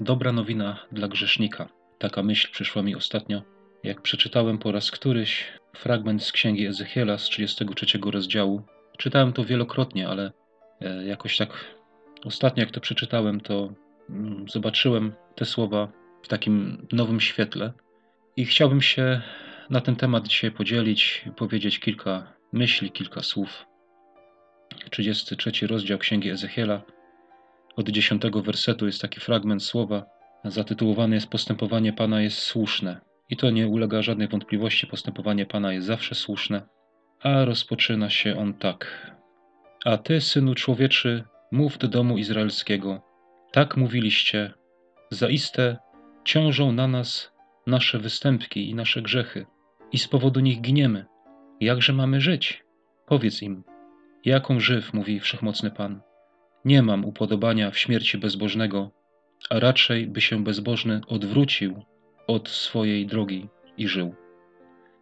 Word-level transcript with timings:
Dobra 0.00 0.32
nowina 0.32 0.86
dla 0.92 1.08
grzesznika. 1.08 1.68
Taka 1.98 2.22
myśl 2.22 2.48
przyszła 2.52 2.82
mi 2.82 2.96
ostatnio, 2.96 3.42
jak 3.84 4.02
przeczytałem 4.02 4.58
po 4.58 4.72
raz 4.72 4.90
któryś 4.90 5.44
fragment 5.76 6.22
z 6.22 6.32
księgi 6.32 6.66
Ezechiela 6.66 7.18
z 7.18 7.24
33 7.24 7.98
rozdziału. 8.04 8.62
Czytałem 8.98 9.32
to 9.32 9.44
wielokrotnie, 9.44 10.08
ale 10.08 10.32
e, 10.80 11.04
jakoś 11.06 11.36
tak 11.36 11.74
ostatnio, 12.24 12.60
jak 12.60 12.70
to 12.70 12.80
przeczytałem, 12.80 13.40
to 13.40 13.72
mm, 14.10 14.48
zobaczyłem 14.48 15.12
te 15.34 15.44
słowa 15.44 15.88
w 16.22 16.28
takim 16.28 16.86
nowym 16.92 17.20
świetle 17.20 17.72
i 18.36 18.44
chciałbym 18.44 18.82
się 18.82 19.22
na 19.70 19.80
ten 19.80 19.96
temat 19.96 20.28
dzisiaj 20.28 20.50
podzielić, 20.50 21.24
powiedzieć 21.36 21.80
kilka 21.80 22.32
myśli, 22.52 22.90
kilka 22.90 23.22
słów. 23.22 23.66
33 24.90 25.66
rozdział 25.66 25.98
księgi 25.98 26.30
Ezechiela 26.30 26.82
od 27.76 27.88
dziesiątego 27.88 28.42
wersetu 28.42 28.86
jest 28.86 29.00
taki 29.00 29.20
fragment 29.20 29.62
słowa 29.62 30.06
zatytułowany 30.44 31.14
jest 31.14 31.30
Postępowanie 31.30 31.92
Pana 31.92 32.22
jest 32.22 32.38
słuszne. 32.38 33.00
I 33.28 33.36
to 33.36 33.50
nie 33.50 33.68
ulega 33.68 34.02
żadnej 34.02 34.28
wątpliwości, 34.28 34.86
postępowanie 34.86 35.46
Pana 35.46 35.72
jest 35.72 35.86
zawsze 35.86 36.14
słuszne. 36.14 36.62
A 37.22 37.44
rozpoczyna 37.44 38.10
się 38.10 38.38
on 38.38 38.54
tak. 38.54 39.10
A 39.84 39.96
ty, 39.96 40.20
synu 40.20 40.54
człowieczy, 40.54 41.24
mów 41.52 41.78
do 41.78 41.88
domu 41.88 42.18
izraelskiego. 42.18 43.02
Tak 43.52 43.76
mówiliście, 43.76 44.52
zaiste 45.10 45.76
ciążą 46.24 46.72
na 46.72 46.88
nas 46.88 47.32
nasze 47.66 47.98
występki 47.98 48.70
i 48.70 48.74
nasze 48.74 49.02
grzechy, 49.02 49.46
i 49.92 49.98
z 49.98 50.08
powodu 50.08 50.40
nich 50.40 50.60
giniemy. 50.60 51.06
Jakże 51.60 51.92
mamy 51.92 52.20
żyć? 52.20 52.64
Powiedz 53.06 53.42
im, 53.42 53.64
jaką 54.24 54.60
żyw, 54.60 54.94
mówi 54.94 55.20
wszechmocny 55.20 55.70
Pan. 55.70 56.00
Nie 56.64 56.82
mam 56.82 57.04
upodobania 57.04 57.70
w 57.70 57.78
śmierci 57.78 58.18
bezbożnego, 58.18 58.90
a 59.50 59.60
raczej 59.60 60.06
by 60.06 60.20
się 60.20 60.44
bezbożny 60.44 61.00
odwrócił 61.06 61.84
od 62.26 62.48
swojej 62.48 63.06
drogi 63.06 63.48
i 63.76 63.88
żył. 63.88 64.14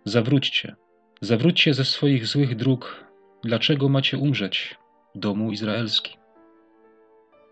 Zawróćcie, 0.05 0.77
zawróćcie 1.21 1.75
ze 1.75 1.85
swoich 1.85 2.27
złych 2.27 2.57
dróg. 2.57 3.05
Dlaczego 3.45 3.89
macie 3.89 4.19
umrzeć, 4.19 4.77
domu 5.15 5.53
izraelski? 5.53 6.17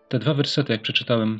Te 0.09 0.19
dwa 0.19 0.33
wersety, 0.33 0.73
jak 0.73 0.81
przeczytałem, 0.81 1.39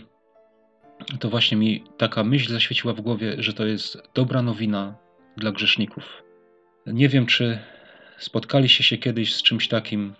to 1.19 1.29
właśnie 1.29 1.57
mi 1.57 1.83
taka 1.97 2.23
myśl 2.23 2.53
zaświeciła 2.53 2.93
w 2.93 3.01
głowie, 3.01 3.35
że 3.37 3.53
to 3.53 3.65
jest 3.65 3.97
dobra 4.13 4.41
nowina 4.41 4.95
dla 5.37 5.51
grzeszników. 5.51 6.23
Nie 6.85 7.09
wiem, 7.09 7.25
czy 7.25 7.59
spotkaliście 8.17 8.83
się 8.83 8.97
kiedyś 8.97 9.35
z 9.35 9.43
czymś 9.43 9.67
takim, 9.67 10.13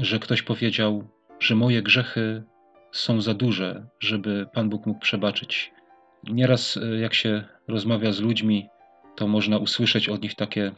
że 0.00 0.18
ktoś 0.18 0.42
powiedział: 0.42 1.08
że 1.42 1.54
moje 1.54 1.82
grzechy 1.82 2.42
są 2.92 3.20
za 3.20 3.34
duże, 3.34 3.86
żeby 4.00 4.46
Pan 4.52 4.68
Bóg 4.68 4.86
mógł 4.86 5.00
przebaczyć. 5.00 5.72
Nieraz, 6.24 6.76
e, 6.76 7.00
jak 7.00 7.14
się 7.14 7.44
rozmawia 7.68 8.12
z 8.12 8.20
ludźmi, 8.20 8.68
to 9.16 9.26
można 9.26 9.58
usłyszeć 9.58 10.08
od 10.08 10.22
nich 10.22 10.34
takie 10.34 10.72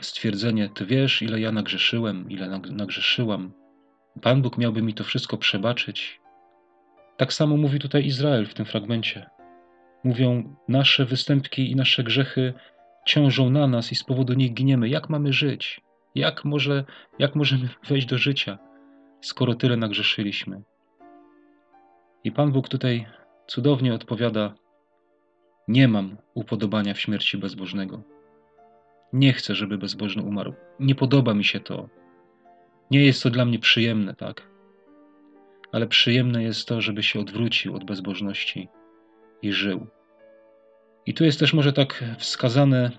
stwierdzenie: 0.00 0.68
Ty 0.74 0.86
wiesz, 0.86 1.22
ile 1.22 1.40
ja 1.40 1.52
nagrzeszyłem, 1.52 2.30
ile 2.30 2.60
nagrzeszyłam. 2.70 3.52
Pan 4.22 4.42
Bóg 4.42 4.58
miałby 4.58 4.82
mi 4.82 4.94
to 4.94 5.04
wszystko 5.04 5.36
przebaczyć. 5.36 6.20
Tak 7.16 7.32
samo 7.32 7.56
mówi 7.56 7.78
tutaj 7.78 8.06
Izrael 8.06 8.46
w 8.46 8.54
tym 8.54 8.66
fragmencie. 8.66 9.26
Mówią: 10.04 10.56
Nasze 10.68 11.04
występki 11.04 11.70
i 11.70 11.76
nasze 11.76 12.04
grzechy 12.04 12.54
ciążą 13.06 13.50
na 13.50 13.66
nas 13.66 13.92
i 13.92 13.94
z 13.94 14.04
powodu 14.04 14.32
nich 14.32 14.54
giniemy. 14.54 14.88
Jak 14.88 15.10
mamy 15.10 15.32
żyć? 15.32 15.80
Jak, 16.14 16.44
może, 16.44 16.84
jak 17.18 17.34
możemy 17.34 17.68
wejść 17.88 18.06
do 18.06 18.18
życia? 18.18 18.58
Skoro 19.20 19.54
tyle 19.54 19.76
nagrzeszyliśmy. 19.76 20.62
I 22.24 22.32
Pan 22.32 22.52
Bóg 22.52 22.68
tutaj 22.68 23.06
cudownie 23.46 23.94
odpowiada: 23.94 24.54
Nie 25.68 25.88
mam 25.88 26.16
upodobania 26.34 26.94
w 26.94 27.00
śmierci 27.00 27.38
bezbożnego. 27.38 28.02
Nie 29.12 29.32
chcę, 29.32 29.54
żeby 29.54 29.78
bezbożny 29.78 30.22
umarł. 30.22 30.54
Nie 30.80 30.94
podoba 30.94 31.34
mi 31.34 31.44
się 31.44 31.60
to. 31.60 31.88
Nie 32.90 33.04
jest 33.04 33.22
to 33.22 33.30
dla 33.30 33.44
mnie 33.44 33.58
przyjemne, 33.58 34.14
tak? 34.14 34.48
Ale 35.72 35.86
przyjemne 35.86 36.42
jest 36.42 36.68
to, 36.68 36.80
żeby 36.80 37.02
się 37.02 37.20
odwrócił 37.20 37.76
od 37.76 37.84
bezbożności 37.84 38.68
i 39.42 39.52
żył. 39.52 39.86
I 41.06 41.14
tu 41.14 41.24
jest 41.24 41.40
też 41.40 41.54
może 41.54 41.72
tak 41.72 42.04
wskazane, 42.18 42.90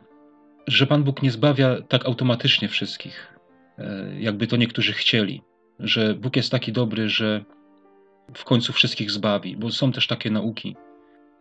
że 0.67 0.87
Pan 0.87 1.03
Bóg 1.03 1.23
nie 1.23 1.31
zbawia 1.31 1.81
tak 1.81 2.05
automatycznie 2.05 2.67
wszystkich, 2.67 3.39
e, 3.77 4.09
jakby 4.19 4.47
to 4.47 4.57
niektórzy 4.57 4.93
chcieli 4.93 5.41
że 5.79 6.13
Bóg 6.13 6.35
jest 6.35 6.51
taki 6.51 6.71
dobry, 6.71 7.09
że 7.09 7.45
w 8.33 8.43
końcu 8.43 8.73
wszystkich 8.73 9.11
zbawi, 9.11 9.57
bo 9.57 9.71
są 9.71 9.91
też 9.91 10.07
takie 10.07 10.31
nauki. 10.31 10.75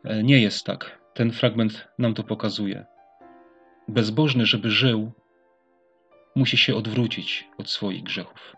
E, 0.04 0.22
nie 0.22 0.40
jest 0.40 0.66
tak. 0.66 0.98
Ten 1.14 1.32
fragment 1.32 1.88
nam 1.98 2.14
to 2.14 2.22
pokazuje. 2.22 2.84
Bezbożny, 3.88 4.46
żeby 4.46 4.70
żył, 4.70 5.12
musi 6.34 6.56
się 6.56 6.74
odwrócić 6.74 7.48
od 7.58 7.70
swoich 7.70 8.02
grzechów. 8.02 8.56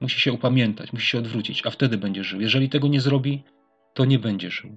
Musi 0.00 0.20
się 0.20 0.32
upamiętać, 0.32 0.92
musi 0.92 1.06
się 1.06 1.18
odwrócić, 1.18 1.66
a 1.66 1.70
wtedy 1.70 1.98
będzie 1.98 2.24
żył. 2.24 2.40
Jeżeli 2.40 2.68
tego 2.68 2.88
nie 2.88 3.00
zrobi, 3.00 3.44
to 3.94 4.04
nie 4.04 4.18
będzie 4.18 4.50
żył. 4.50 4.76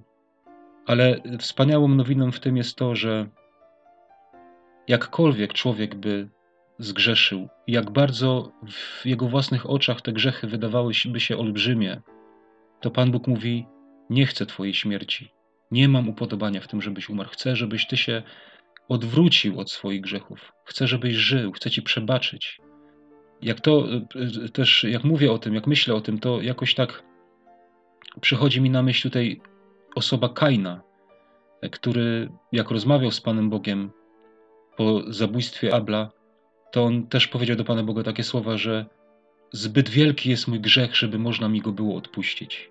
Ale 0.86 1.20
wspaniałą 1.38 1.88
nowiną 1.88 2.32
w 2.32 2.40
tym 2.40 2.56
jest 2.56 2.76
to, 2.76 2.96
że 2.96 3.28
jakkolwiek 4.88 5.52
człowiek 5.52 5.94
by 5.94 6.28
zgrzeszył, 6.80 7.48
jak 7.66 7.90
bardzo 7.90 8.52
w 8.68 9.06
jego 9.06 9.28
własnych 9.28 9.70
oczach 9.70 10.00
te 10.00 10.12
grzechy 10.12 10.46
wydawałyby 10.46 11.20
się 11.20 11.38
olbrzymie, 11.38 12.00
to 12.80 12.90
Pan 12.90 13.10
Bóg 13.10 13.26
mówi: 13.26 13.66
Nie 14.10 14.26
chcę 14.26 14.46
Twojej 14.46 14.74
śmierci. 14.74 15.32
Nie 15.70 15.88
mam 15.88 16.08
upodobania 16.08 16.60
w 16.60 16.68
tym, 16.68 16.82
żebyś 16.82 17.08
umarł. 17.08 17.28
Chcę, 17.30 17.56
żebyś 17.56 17.86
Ty 17.86 17.96
się 17.96 18.22
odwrócił 18.88 19.60
od 19.60 19.70
swoich 19.70 20.00
grzechów. 20.00 20.52
Chcę, 20.64 20.86
żebyś 20.86 21.14
żył. 21.14 21.52
Chcę 21.52 21.70
Ci 21.70 21.82
przebaczyć. 21.82 22.60
Jak 23.42 23.60
to 23.60 23.86
e, 24.44 24.48
też, 24.48 24.84
jak 24.84 25.04
mówię 25.04 25.32
o 25.32 25.38
tym, 25.38 25.54
jak 25.54 25.66
myślę 25.66 25.94
o 25.94 26.00
tym, 26.00 26.18
to 26.18 26.42
jakoś 26.42 26.74
tak 26.74 27.02
przychodzi 28.20 28.60
mi 28.60 28.70
na 28.70 28.82
myśl 28.82 29.02
tutaj 29.02 29.40
osoba 29.94 30.28
Kaina, 30.28 30.82
który, 31.70 32.28
jak 32.52 32.70
rozmawiał 32.70 33.10
z 33.10 33.20
Panem 33.20 33.50
Bogiem 33.50 33.90
po 34.76 35.12
zabójstwie 35.12 35.74
Abla, 35.74 36.10
to 36.70 36.84
on 36.84 37.06
też 37.06 37.28
powiedział 37.28 37.56
do 37.56 37.64
Pana 37.64 37.82
Boga 37.82 38.02
takie 38.02 38.22
słowa, 38.22 38.56
że 38.56 38.86
zbyt 39.52 39.88
wielki 39.88 40.30
jest 40.30 40.48
mój 40.48 40.60
grzech, 40.60 40.96
żeby 40.96 41.18
można 41.18 41.48
mi 41.48 41.60
go 41.60 41.72
było 41.72 41.96
odpuścić. 41.96 42.70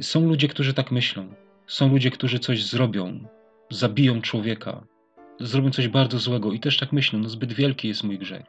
Są 0.00 0.26
ludzie, 0.28 0.48
którzy 0.48 0.74
tak 0.74 0.90
myślą. 0.90 1.34
Są 1.66 1.88
ludzie, 1.88 2.10
którzy 2.10 2.38
coś 2.38 2.64
zrobią, 2.64 3.28
zabiją 3.70 4.20
człowieka, 4.20 4.86
zrobią 5.40 5.70
coś 5.70 5.88
bardzo 5.88 6.18
złego 6.18 6.52
i 6.52 6.60
też 6.60 6.76
tak 6.76 6.92
myślą, 6.92 7.18
no 7.18 7.28
zbyt 7.28 7.52
wielki 7.52 7.88
jest 7.88 8.04
mój 8.04 8.18
grzech. 8.18 8.46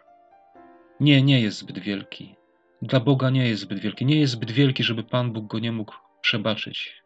Nie, 1.00 1.22
nie 1.22 1.42
jest 1.42 1.58
zbyt 1.58 1.80
wielki. 1.80 2.36
Dla 2.82 3.00
Boga 3.00 3.30
nie 3.30 3.48
jest 3.48 3.62
zbyt 3.62 3.80
wielki. 3.80 4.06
Nie 4.06 4.20
jest 4.20 4.34
zbyt 4.34 4.52
wielki, 4.52 4.84
żeby 4.84 5.04
Pan 5.04 5.34
Bóg 5.34 5.48
go 5.48 5.60
nie 5.60 5.72
mógł 5.72 5.94
przebaczyć. 6.22 7.04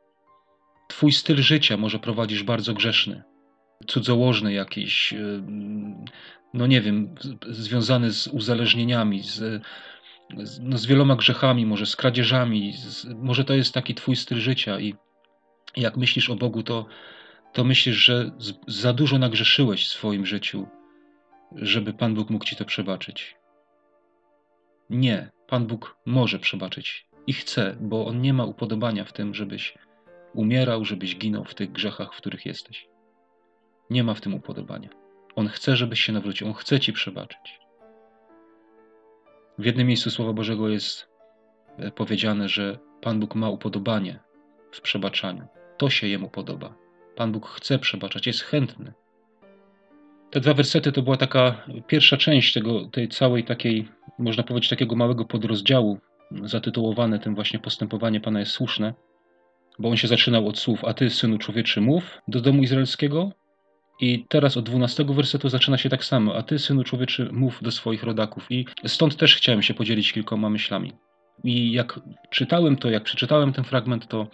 Twój 0.88 1.12
styl 1.12 1.38
życia 1.38 1.78
może 1.78 2.00
prowadzisz 2.00 2.44
bardzo 2.44 2.74
grzeszny, 2.74 3.24
cudzołożny 3.88 4.54
jakiś, 4.54 5.14
no 6.54 6.68
nie 6.68 6.82
wiem, 6.82 7.16
związany 7.48 8.12
z 8.12 8.28
uzależnieniami, 8.28 9.24
z, 9.24 9.64
no 10.62 10.78
z 10.78 10.86
wieloma 10.86 11.16
grzechami, 11.16 11.66
może 11.66 11.86
z 11.86 11.96
kradzieżami, 11.96 12.74
z, 12.74 13.06
może 13.06 13.46
to 13.46 13.54
jest 13.54 13.74
taki 13.74 13.96
twój 13.96 14.16
styl 14.16 14.40
życia 14.40 14.80
i 14.80 14.96
jak 15.78 15.98
myślisz 15.98 16.30
o 16.30 16.36
Bogu, 16.36 16.64
to, 16.64 16.86
to 17.54 17.64
myślisz, 17.64 17.96
że 17.96 18.32
z, 18.38 18.54
za 18.68 18.94
dużo 18.94 19.18
nagrzeszyłeś 19.18 19.88
w 19.88 19.92
swoim 19.92 20.26
życiu, 20.26 20.68
żeby 21.56 21.94
Pan 21.94 22.16
Bóg 22.16 22.30
mógł 22.30 22.46
ci 22.46 22.56
to 22.56 22.66
przebaczyć. 22.66 23.36
Nie, 24.90 25.32
Pan 25.48 25.68
Bóg 25.68 25.98
może 26.06 26.40
przebaczyć 26.40 27.08
i 27.28 27.34
chce, 27.34 27.78
bo 27.80 28.06
On 28.06 28.22
nie 28.22 28.34
ma 28.34 28.46
upodobania 28.46 29.04
w 29.04 29.14
tym, 29.14 29.34
żebyś 29.34 29.78
umierał, 30.34 30.86
żebyś 30.86 31.18
ginął 31.18 31.44
w 31.44 31.56
tych 31.56 31.72
grzechach, 31.72 32.14
w 32.14 32.18
których 32.18 32.46
jesteś. 32.46 32.88
Nie 33.90 34.04
ma 34.04 34.14
w 34.14 34.22
tym 34.22 34.34
upodobania. 34.34 34.90
On 35.38 35.48
chce, 35.48 35.76
żebyś 35.76 36.02
się 36.02 36.14
nawrócił, 36.14 36.48
On 36.48 36.54
chce 36.54 36.80
ci 36.80 36.94
przebaczyć. 36.94 37.60
W 39.58 39.66
jednym 39.66 39.88
miejscu 39.88 40.10
Słowa 40.10 40.34
Bożego 40.34 40.70
jest 40.70 41.08
e, 41.78 41.92
powiedziane, 41.92 42.50
że 42.50 42.78
Pan 43.02 43.20
Bóg 43.20 43.36
ma 43.36 43.50
upodobanie 43.50 44.20
w 44.72 44.82
przebaczaniu. 44.82 45.48
To 45.78 45.90
się 45.90 46.08
Jemu 46.08 46.30
podoba. 46.30 46.76
Pan 47.16 47.32
Bóg 47.32 47.48
chce 47.48 47.80
przebaczać, 47.80 48.28
jest 48.28 48.42
chętny. 48.42 48.94
Te 50.32 50.40
dwa 50.40 50.54
wersety 50.54 50.92
to 50.92 51.02
była 51.02 51.18
taka 51.18 51.66
pierwsza 51.88 52.18
część 52.18 52.54
tego, 52.54 52.86
tej 52.86 53.10
całej 53.10 53.44
takiej, 53.44 53.88
można 54.20 54.44
powiedzieć, 54.44 54.70
takiego 54.70 54.96
małego 54.96 55.26
podrozdziału, 55.26 56.00
zatytułowane 56.44 57.20
tym 57.20 57.36
właśnie 57.36 57.60
postępowanie 57.60 58.22
Pana 58.22 58.40
jest 58.40 58.52
słuszne, 58.52 58.94
bo 59.80 59.90
on 59.90 59.98
się 59.98 60.08
zaczynał 60.08 60.48
od 60.48 60.60
słów, 60.60 60.86
a 60.86 60.94
ty, 60.94 61.10
synu 61.10 61.38
człowieczy, 61.38 61.82
mów 61.82 62.22
do 62.28 62.42
domu 62.42 62.64
izraelskiego, 62.64 63.32
i 64.00 64.26
teraz 64.30 64.58
od 64.58 64.66
12 64.66 65.06
wersetu 65.06 65.50
zaczyna 65.50 65.78
się 65.78 65.90
tak 65.90 66.06
samo. 66.06 66.36
A 66.36 66.44
ty, 66.44 66.60
synu 66.60 66.84
człowieczy, 66.84 67.30
mów 67.32 67.60
do 67.64 67.72
swoich 67.72 68.04
rodaków. 68.04 68.46
I 68.50 68.66
stąd 68.86 69.18
też 69.18 69.36
chciałem 69.36 69.62
się 69.62 69.74
podzielić 69.74 70.14
kilkoma 70.14 70.50
myślami. 70.50 70.94
I 71.44 71.72
jak 71.72 72.00
czytałem 72.30 72.76
to, 72.76 72.90
jak 72.90 73.04
przeczytałem 73.04 73.54
ten 73.54 73.64
fragment, 73.64 74.08
to 74.08 74.28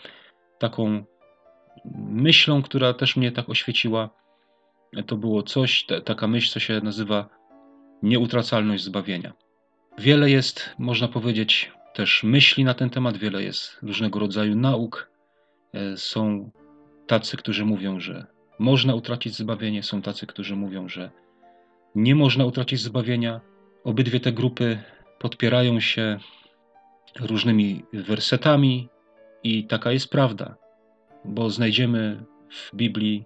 taką 0.60 1.04
myślą, 1.96 2.62
która 2.62 2.94
też 2.94 3.16
mnie 3.16 3.32
tak 3.32 3.50
oświeciła, 3.50 4.10
to 5.08 5.18
było 5.18 5.44
coś, 5.44 5.86
taka 6.06 6.28
myśl, 6.28 6.52
co 6.52 6.60
się 6.60 6.82
nazywa 6.84 7.30
nieutracalność 8.04 8.84
zbawienia. 8.84 9.34
Wiele 9.98 10.30
jest, 10.30 10.70
można 10.78 11.08
powiedzieć, 11.08 11.72
też 11.94 12.24
myśli 12.24 12.64
na 12.64 12.74
ten 12.74 12.90
temat, 12.90 13.18
wiele 13.18 13.44
jest 13.44 13.78
różnego 13.82 14.20
rodzaju 14.20 14.56
nauk. 14.56 15.12
E, 15.74 15.98
są 15.98 16.52
tacy, 17.08 17.38
którzy 17.38 17.66
mówią, 17.66 18.00
że 18.00 18.33
można 18.60 18.96
utracić 18.96 19.36
zbawienie, 19.36 19.84
są 19.84 20.02
tacy, 20.02 20.28
którzy 20.28 20.56
mówią, 20.56 20.90
że 20.90 21.12
nie 21.96 22.16
można 22.16 22.46
utracić 22.46 22.80
zbawienia. 22.80 23.42
Obydwie 23.84 24.20
te 24.20 24.32
grupy 24.32 24.80
podpierają 25.20 25.80
się 25.80 26.20
różnymi 27.20 27.84
wersetami 27.94 28.90
i 29.44 29.68
taka 29.68 29.92
jest 29.92 30.10
prawda, 30.10 30.56
bo 31.26 31.50
znajdziemy 31.50 32.26
w 32.50 32.76
Biblii 32.76 33.26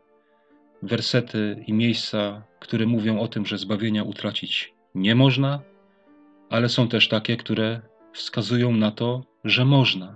wersety 0.82 1.64
i 1.68 1.74
miejsca, 1.74 2.44
które 2.60 2.86
mówią 2.86 3.20
o 3.20 3.28
tym, 3.28 3.46
że 3.46 3.58
zbawienia 3.58 4.04
utracić 4.04 4.74
nie 4.96 5.16
można, 5.16 5.62
ale 6.50 6.70
są 6.70 6.88
też 6.88 7.08
takie, 7.08 7.38
które 7.38 7.82
wskazują 8.14 8.72
na 8.72 8.92
to, 8.92 9.24
że 9.44 9.66
można. 9.66 10.16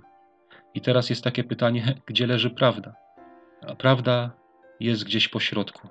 I 0.74 0.80
teraz 0.80 1.10
jest 1.10 1.24
takie 1.24 1.44
pytanie, 1.44 1.94
gdzie 2.06 2.26
leży 2.26 2.50
prawda? 2.50 2.94
A 3.66 3.74
prawda 3.74 4.41
jest 4.84 5.04
gdzieś 5.04 5.28
po 5.28 5.40
środku, 5.40 5.88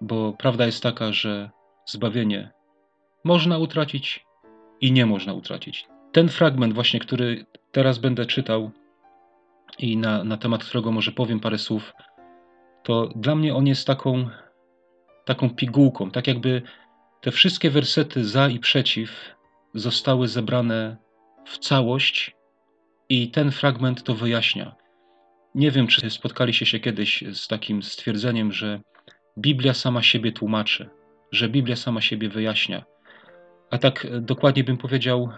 bo 0.00 0.32
prawda 0.32 0.66
jest 0.66 0.82
taka, 0.82 1.12
że 1.12 1.50
zbawienie 1.86 2.50
można 3.24 3.58
utracić 3.58 4.26
i 4.80 4.92
nie 4.92 5.06
można 5.06 5.32
utracić. 5.32 5.86
Ten 6.12 6.28
fragment, 6.28 6.74
właśnie, 6.74 7.00
który 7.00 7.46
teraz 7.72 7.98
będę 7.98 8.26
czytał 8.26 8.70
i 9.78 9.96
na, 9.96 10.24
na 10.24 10.36
temat 10.36 10.64
którego 10.64 10.92
może 10.92 11.12
powiem 11.12 11.40
parę 11.40 11.58
słów, 11.58 11.92
to 12.82 13.06
dla 13.16 13.34
mnie 13.34 13.54
on 13.54 13.66
jest 13.66 13.86
taką, 13.86 14.28
taką 15.24 15.50
pigułką, 15.50 16.10
tak 16.10 16.26
jakby 16.26 16.62
te 17.20 17.30
wszystkie 17.30 17.70
wersety 17.70 18.24
za 18.24 18.48
i 18.48 18.58
przeciw 18.58 19.34
zostały 19.74 20.28
zebrane 20.28 20.96
w 21.44 21.58
całość 21.58 22.36
i 23.08 23.30
ten 23.30 23.50
fragment 23.50 24.02
to 24.02 24.14
wyjaśnia. 24.14 24.74
Nie 25.54 25.70
wiem, 25.70 25.86
czy 25.86 26.10
spotkaliście 26.10 26.66
się 26.66 26.80
kiedyś 26.80 27.24
z 27.32 27.48
takim 27.48 27.82
stwierdzeniem, 27.82 28.52
że 28.52 28.80
Biblia 29.38 29.74
sama 29.74 30.02
siebie 30.02 30.32
tłumaczy, 30.32 30.90
że 31.32 31.48
Biblia 31.48 31.76
sama 31.76 32.00
siebie 32.00 32.28
wyjaśnia. 32.28 32.84
A 33.70 33.78
tak 33.78 34.06
dokładnie 34.20 34.64
bym 34.64 34.76
powiedział, 34.76 35.28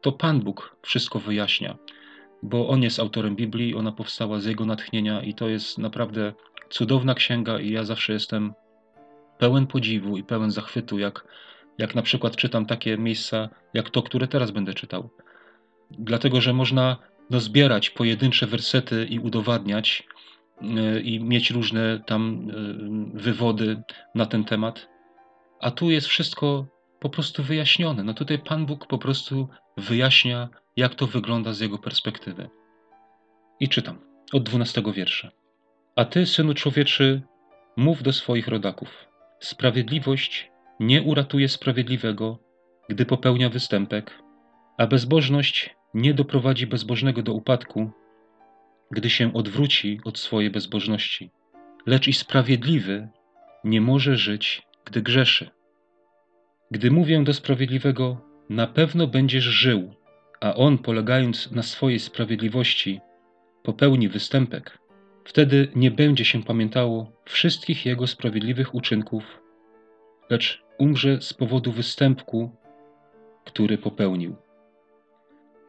to 0.00 0.12
Pan 0.12 0.40
Bóg 0.40 0.76
wszystko 0.82 1.18
wyjaśnia, 1.18 1.76
bo 2.42 2.68
On 2.68 2.82
jest 2.82 3.00
autorem 3.00 3.36
Biblii, 3.36 3.74
ona 3.74 3.92
powstała 3.92 4.40
z 4.40 4.44
Jego 4.44 4.64
natchnienia 4.64 5.22
i 5.22 5.34
to 5.34 5.48
jest 5.48 5.78
naprawdę 5.78 6.32
cudowna 6.70 7.14
księga 7.14 7.60
i 7.60 7.70
ja 7.70 7.84
zawsze 7.84 8.12
jestem 8.12 8.52
pełen 9.38 9.66
podziwu 9.66 10.16
i 10.16 10.24
pełen 10.24 10.50
zachwytu, 10.50 10.98
jak, 10.98 11.24
jak 11.78 11.94
na 11.94 12.02
przykład 12.02 12.36
czytam 12.36 12.66
takie 12.66 12.98
miejsca, 12.98 13.48
jak 13.74 13.90
to, 13.90 14.02
które 14.02 14.28
teraz 14.28 14.50
będę 14.50 14.74
czytał. 14.74 15.10
Dlatego, 15.90 16.40
że 16.40 16.52
można 16.52 16.96
no, 17.32 17.40
zbierać 17.40 17.90
pojedyncze 17.90 18.46
wersety 18.46 19.06
i 19.10 19.18
udowadniać 19.18 20.06
yy, 20.60 21.00
i 21.00 21.20
mieć 21.24 21.50
różne 21.50 22.00
tam 22.06 22.46
yy, 23.14 23.20
wywody 23.20 23.82
na 24.14 24.26
ten 24.26 24.44
temat. 24.44 24.88
A 25.60 25.70
tu 25.70 25.90
jest 25.90 26.06
wszystko 26.06 26.66
po 27.00 27.10
prostu 27.10 27.42
wyjaśnione. 27.42 28.04
No 28.04 28.14
tutaj 28.14 28.38
Pan 28.38 28.66
Bóg 28.66 28.86
po 28.86 28.98
prostu 28.98 29.48
wyjaśnia, 29.76 30.48
jak 30.76 30.94
to 30.94 31.06
wygląda 31.06 31.52
z 31.52 31.60
jego 31.60 31.78
perspektywy. 31.78 32.50
I 33.60 33.68
czytam 33.68 33.98
od 34.32 34.42
dwunastego 34.42 34.92
wiersza. 34.92 35.30
A 35.96 36.04
ty, 36.04 36.26
synu 36.26 36.54
człowieczy, 36.54 37.22
mów 37.76 38.02
do 38.02 38.12
swoich 38.12 38.48
rodaków. 38.48 38.88
Sprawiedliwość 39.40 40.50
nie 40.80 41.02
uratuje 41.02 41.48
sprawiedliwego, 41.48 42.38
gdy 42.88 43.06
popełnia 43.06 43.48
występek, 43.48 44.22
a 44.78 44.86
bezbożność 44.86 45.76
nie 45.94 46.14
doprowadzi 46.14 46.66
bezbożnego 46.66 47.22
do 47.22 47.32
upadku, 47.32 47.90
gdy 48.90 49.10
się 49.10 49.34
odwróci 49.34 50.00
od 50.04 50.18
swojej 50.18 50.50
bezbożności. 50.50 51.30
Lecz 51.86 52.08
i 52.08 52.12
sprawiedliwy 52.12 53.08
nie 53.64 53.80
może 53.80 54.16
żyć, 54.16 54.62
gdy 54.84 55.02
grzeszy. 55.02 55.50
Gdy 56.70 56.90
mówię 56.90 57.24
do 57.24 57.34
sprawiedliwego, 57.34 58.20
na 58.48 58.66
pewno 58.66 59.06
będziesz 59.06 59.44
żył, 59.44 59.94
a 60.40 60.54
on, 60.54 60.78
polegając 60.78 61.50
na 61.50 61.62
swojej 61.62 61.98
sprawiedliwości, 61.98 63.00
popełni 63.62 64.08
występek, 64.08 64.78
wtedy 65.24 65.68
nie 65.74 65.90
będzie 65.90 66.24
się 66.24 66.42
pamiętało 66.42 67.12
wszystkich 67.24 67.86
jego 67.86 68.06
sprawiedliwych 68.06 68.74
uczynków, 68.74 69.24
lecz 70.30 70.62
umrze 70.78 71.20
z 71.20 71.34
powodu 71.34 71.72
występku, 71.72 72.50
który 73.44 73.78
popełnił. 73.78 74.36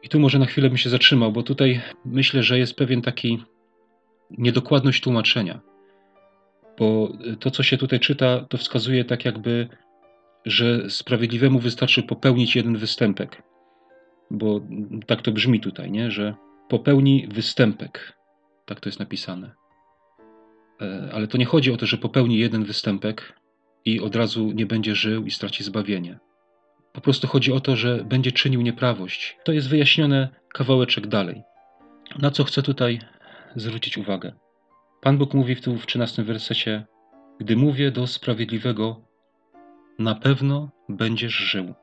I 0.04 0.08
tu 0.08 0.20
może 0.20 0.38
na 0.38 0.46
chwilę 0.46 0.68
bym 0.68 0.78
się 0.78 0.90
zatrzymał, 0.90 1.32
bo 1.32 1.42
tutaj 1.42 1.80
myślę, 2.04 2.42
że 2.42 2.58
jest 2.58 2.74
pewien 2.74 3.02
taki 3.02 3.42
niedokładność 4.30 5.02
tłumaczenia. 5.02 5.60
Bo 6.78 7.12
to, 7.40 7.50
co 7.50 7.62
się 7.62 7.78
tutaj 7.78 8.00
czyta, 8.00 8.46
to 8.48 8.58
wskazuje 8.58 9.04
tak 9.04 9.24
jakby, 9.24 9.68
że 10.44 10.90
sprawiedliwemu 10.90 11.58
wystarczy 11.58 12.02
popełnić 12.02 12.56
jeden 12.56 12.76
występek. 12.76 13.42
Bo 14.30 14.60
tak 15.06 15.22
to 15.22 15.32
brzmi 15.32 15.60
tutaj, 15.60 15.90
nie? 15.90 16.10
że 16.10 16.34
popełni 16.68 17.28
występek. 17.32 18.18
Tak 18.66 18.80
to 18.80 18.88
jest 18.88 19.00
napisane. 19.00 19.50
E, 20.82 21.10
ale 21.12 21.26
to 21.26 21.38
nie 21.38 21.44
chodzi 21.44 21.72
o 21.72 21.76
to, 21.76 21.86
że 21.86 21.98
popełni 21.98 22.38
jeden 22.38 22.64
występek 22.64 23.40
i 23.84 24.00
od 24.00 24.16
razu 24.16 24.52
nie 24.52 24.66
będzie 24.66 24.94
żył 24.94 25.26
i 25.26 25.30
straci 25.30 25.64
zbawienie. 25.64 26.18
Po 26.94 27.00
prostu 27.00 27.26
chodzi 27.26 27.52
o 27.52 27.60
to, 27.60 27.76
że 27.76 28.04
będzie 28.04 28.32
czynił 28.32 28.62
nieprawość. 28.62 29.36
To 29.44 29.52
jest 29.52 29.68
wyjaśnione 29.68 30.28
kawałeczek 30.52 31.06
dalej. 31.06 31.42
Na 32.18 32.30
co 32.30 32.44
chcę 32.44 32.62
tutaj 32.62 33.00
zwrócić 33.56 33.98
uwagę? 33.98 34.32
Pan 35.00 35.18
Bóg 35.18 35.34
mówi 35.34 35.56
tu 35.56 35.76
w 35.76 35.86
13 35.86 36.22
wersecie: 36.22 36.86
Gdy 37.40 37.56
mówię 37.56 37.90
do 37.90 38.06
sprawiedliwego, 38.06 39.00
na 39.98 40.14
pewno 40.14 40.70
będziesz 40.88 41.34
żył. 41.34 41.74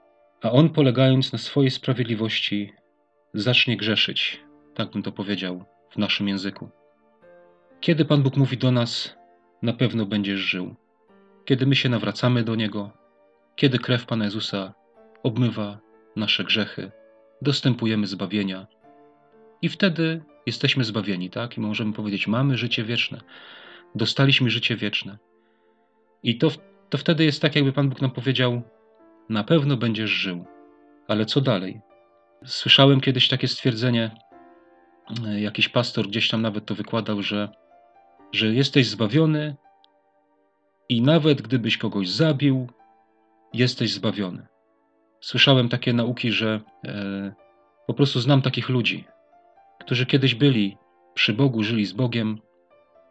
A 0.42 0.52
on, 0.52 0.69
polegając 0.69 1.34
na 1.34 1.40
swojej 1.40 1.72
sprawiedliwości, 1.72 2.74
zacznie 3.34 3.78
grzeszyć. 3.78 4.42
Tak 4.74 4.92
bym 4.92 5.04
to 5.04 5.12
powiedział 5.12 5.66
w 5.92 5.98
naszym 5.98 6.28
języku. 6.28 6.70
Kiedy 7.80 8.06
Pan 8.06 8.24
Bóg 8.24 8.38
mówi 8.38 8.58
do 8.58 8.72
nas, 8.72 9.18
na 9.62 9.74
pewno 9.74 10.06
będziesz 10.06 10.39
żył. 10.39 10.75
Kiedy 11.46 11.65
my 11.65 11.75
się 11.75 11.89
nawracamy 11.89 12.44
do 12.44 12.56
Niego, 12.56 12.91
kiedy 13.56 13.80
krew 13.80 14.06
Pana 14.06 14.25
Jezusa 14.25 14.74
obmywa 15.24 15.80
nasze 16.16 16.44
grzechy, 16.44 16.92
dostępujemy 17.42 18.08
zbawienia 18.08 18.68
i 19.62 19.70
wtedy 19.70 20.24
jesteśmy 20.46 20.84
zbawieni, 20.84 21.30
tak? 21.30 21.58
I 21.58 21.62
możemy 21.62 21.94
powiedzieć, 21.94 22.28
mamy 22.28 22.58
życie 22.58 22.84
wieczne, 22.84 23.22
dostaliśmy 23.96 24.50
życie 24.50 24.75
wieczne. 24.75 25.18
I 26.24 26.38
to, 26.38 26.51
to 26.90 26.98
wtedy 26.98 27.25
jest 27.25 27.42
tak, 27.42 27.56
jakby 27.56 27.74
Pan 27.74 27.90
Bóg 27.90 28.01
nam 28.01 28.12
powiedział, 28.12 28.62
na 29.30 29.44
pewno 29.44 29.78
będziesz 29.78 30.10
żył. 30.10 30.46
Ale 31.08 31.25
co 31.25 31.42
dalej? 31.42 31.82
Słyszałem 32.46 33.01
kiedyś 33.01 33.28
takie 33.28 33.48
stwierdzenie, 33.48 34.12
e, 35.25 35.42
jakiś 35.42 35.70
pastor 35.70 36.08
gdzieś 36.08 36.30
tam 36.30 36.42
nawet 36.42 36.66
to 36.66 36.75
wykładał, 36.75 37.22
że, 37.22 37.50
że 38.32 38.54
jesteś 38.54 38.88
zbawiony 38.88 39.56
i 40.90 41.01
nawet 41.01 41.42
gdybyś 41.42 41.78
kogoś 41.78 42.10
zabił, 42.10 42.68
jesteś 43.54 43.94
zbawiony. 43.94 44.48
Słyszałem 45.22 45.70
takie 45.70 45.94
nauki, 45.94 46.32
że 46.32 46.62
e, 46.86 47.34
po 47.88 47.94
prostu 47.94 48.20
znam 48.20 48.42
takich 48.42 48.70
ludzi, 48.70 49.06
którzy 49.80 50.06
kiedyś 50.06 50.36
byli 50.36 50.78
przy 51.13 51.34
Bogu, 51.34 51.63
żyli 51.63 51.86
z 51.86 51.94
Bogiem, 51.94 52.42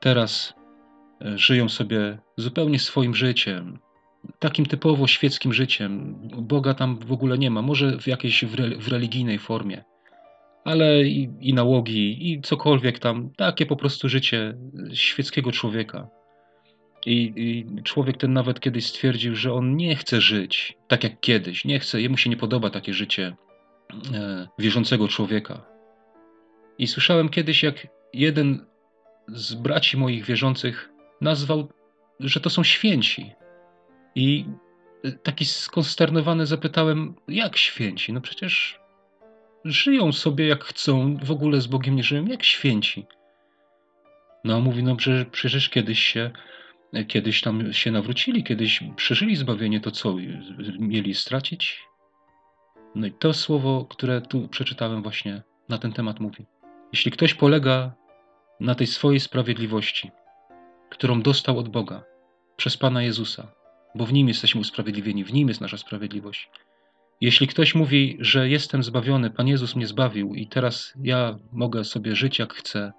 teraz 0.00 0.54
e, 1.24 1.38
żyją 1.38 1.68
sobie 1.68 2.18
zupełnie 2.36 2.78
swoim 2.78 3.14
życiem, 3.14 3.78
takim 4.38 4.66
typowo 4.66 5.06
świeckim 5.06 5.52
życiem. 5.52 6.18
Boga 6.36 6.74
tam 6.74 6.98
w 6.98 7.12
ogóle 7.12 7.38
nie 7.38 7.50
ma, 7.50 7.62
może 7.62 7.98
w 7.98 8.06
jakiejś 8.06 8.44
w, 8.44 8.54
re, 8.54 8.68
w 8.78 8.88
religijnej 8.88 9.38
formie, 9.38 9.84
ale 10.64 11.04
i, 11.04 11.30
i 11.40 11.54
nałogi, 11.54 12.32
i 12.32 12.40
cokolwiek 12.40 12.98
tam, 12.98 13.30
takie 13.36 13.66
po 13.66 13.76
prostu 13.76 14.08
życie 14.08 14.54
świeckiego 14.92 15.52
człowieka. 15.52 16.08
I, 17.06 17.32
I, 17.36 17.82
człowiek 17.82 18.16
ten 18.16 18.32
nawet 18.32 18.60
kiedyś 18.60 18.86
stwierdził, 18.86 19.36
że 19.36 19.54
on 19.54 19.76
nie 19.76 19.96
chce 19.96 20.20
żyć 20.20 20.76
tak 20.88 21.04
jak 21.04 21.20
kiedyś, 21.20 21.64
nie 21.64 21.78
chce, 21.78 22.00
jemu 22.00 22.16
się 22.16 22.30
nie 22.30 22.36
podoba 22.36 22.70
takie 22.70 22.94
życie 22.94 23.36
e, 24.14 24.48
wierzącego 24.58 25.08
człowieka. 25.08 25.66
I 26.78 26.86
słyszałem 26.86 27.28
kiedyś, 27.28 27.62
jak 27.62 27.86
jeden 28.12 28.66
z 29.28 29.54
braci 29.54 29.96
moich 29.96 30.24
wierzących 30.24 30.90
nazwał, 31.20 31.68
że 32.20 32.40
to 32.40 32.50
są 32.50 32.64
święci. 32.64 33.32
I 34.14 34.44
taki 35.22 35.44
skonsternowany 35.44 36.46
zapytałem, 36.46 37.14
jak 37.28 37.56
święci? 37.56 38.12
No 38.12 38.20
przecież 38.20 38.80
żyją 39.64 40.12
sobie 40.12 40.46
jak 40.46 40.64
chcą, 40.64 41.16
w 41.16 41.30
ogóle 41.30 41.60
z 41.60 41.66
Bogiem 41.66 41.96
nie 41.96 42.02
żyją, 42.02 42.26
jak 42.26 42.42
święci. 42.42 43.06
No 44.44 44.60
mówi, 44.60 44.82
no 44.82 44.96
przecież 45.32 45.68
kiedyś 45.68 45.98
się, 45.98 46.30
kiedyś 47.08 47.40
tam 47.40 47.72
się 47.72 47.90
nawrócili, 47.90 48.44
kiedyś 48.44 48.84
przeżyli 48.96 49.36
zbawienie, 49.36 49.80
to 49.80 49.90
co, 49.90 50.16
mieli 50.78 51.14
stracić? 51.14 51.82
No 52.94 53.06
i 53.06 53.12
to 53.12 53.34
słowo, 53.34 53.86
które 53.90 54.20
tu 54.20 54.48
przeczytałem 54.48 55.02
właśnie 55.02 55.42
na 55.68 55.78
ten 55.78 55.92
temat 55.92 56.20
mówi. 56.20 56.46
Jeśli 56.92 57.10
ktoś 57.10 57.34
polega 57.34 57.92
na 58.60 58.74
tej 58.74 58.86
swojej 58.86 59.20
sprawiedliwości, 59.20 60.10
którą 60.90 61.22
dostał 61.22 61.58
od 61.58 61.68
Boga 61.68 62.04
przez 62.56 62.76
Pana 62.76 63.02
Jezusa, 63.02 63.52
bo 63.94 64.06
w 64.06 64.12
Nim 64.12 64.28
jesteśmy 64.28 64.60
usprawiedliwieni, 64.60 65.24
w 65.24 65.32
Nim 65.32 65.48
jest 65.48 65.60
nasza 65.60 65.76
sprawiedliwość. 65.76 66.50
Jeśli 67.20 67.46
ktoś 67.46 67.74
mówi, 67.74 68.16
że 68.20 68.48
jestem 68.48 68.82
zbawiony, 68.82 69.30
Pan 69.30 69.48
Jezus 69.48 69.76
mnie 69.76 69.86
zbawił 69.86 70.34
i 70.34 70.46
teraz 70.46 70.94
ja 71.02 71.38
mogę 71.52 71.84
sobie 71.84 72.16
żyć 72.16 72.38
jak 72.38 72.54
chcę, 72.54 72.92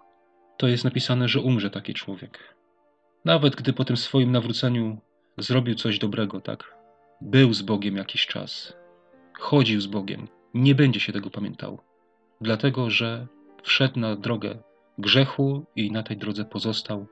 to 0.58 0.68
jest 0.68 0.84
napisane, 0.84 1.28
że 1.28 1.42
umrze 1.42 1.70
taki 1.70 1.94
człowiek. 1.94 2.56
Nawet 3.26 3.56
gdy 3.56 3.74
po 3.74 3.86
tym 3.86 3.98
swoim 3.98 4.32
nawróceniu 4.32 4.98
zrobił 5.38 5.76
coś 5.76 6.00
dobrego, 6.00 6.42
tak? 6.42 6.76
Był 7.22 7.54
z 7.54 7.62
Bogiem 7.62 7.98
jakiś 7.98 8.28
czas, 8.28 8.74
chodził 9.40 9.82
z 9.82 9.88
Bogiem, 9.88 10.28
nie 10.54 10.76
będzie 10.76 11.00
się 11.00 11.14
tego 11.14 11.30
pamiętał, 11.30 11.80
dlatego 12.42 12.90
że 12.90 13.28
wszedł 13.64 14.00
na 14.00 14.16
drogę 14.16 14.58
grzechu 14.98 15.66
i 15.76 15.92
na 15.92 16.04
tej 16.04 16.18
drodze 16.18 16.46
pozostał. 16.46 17.08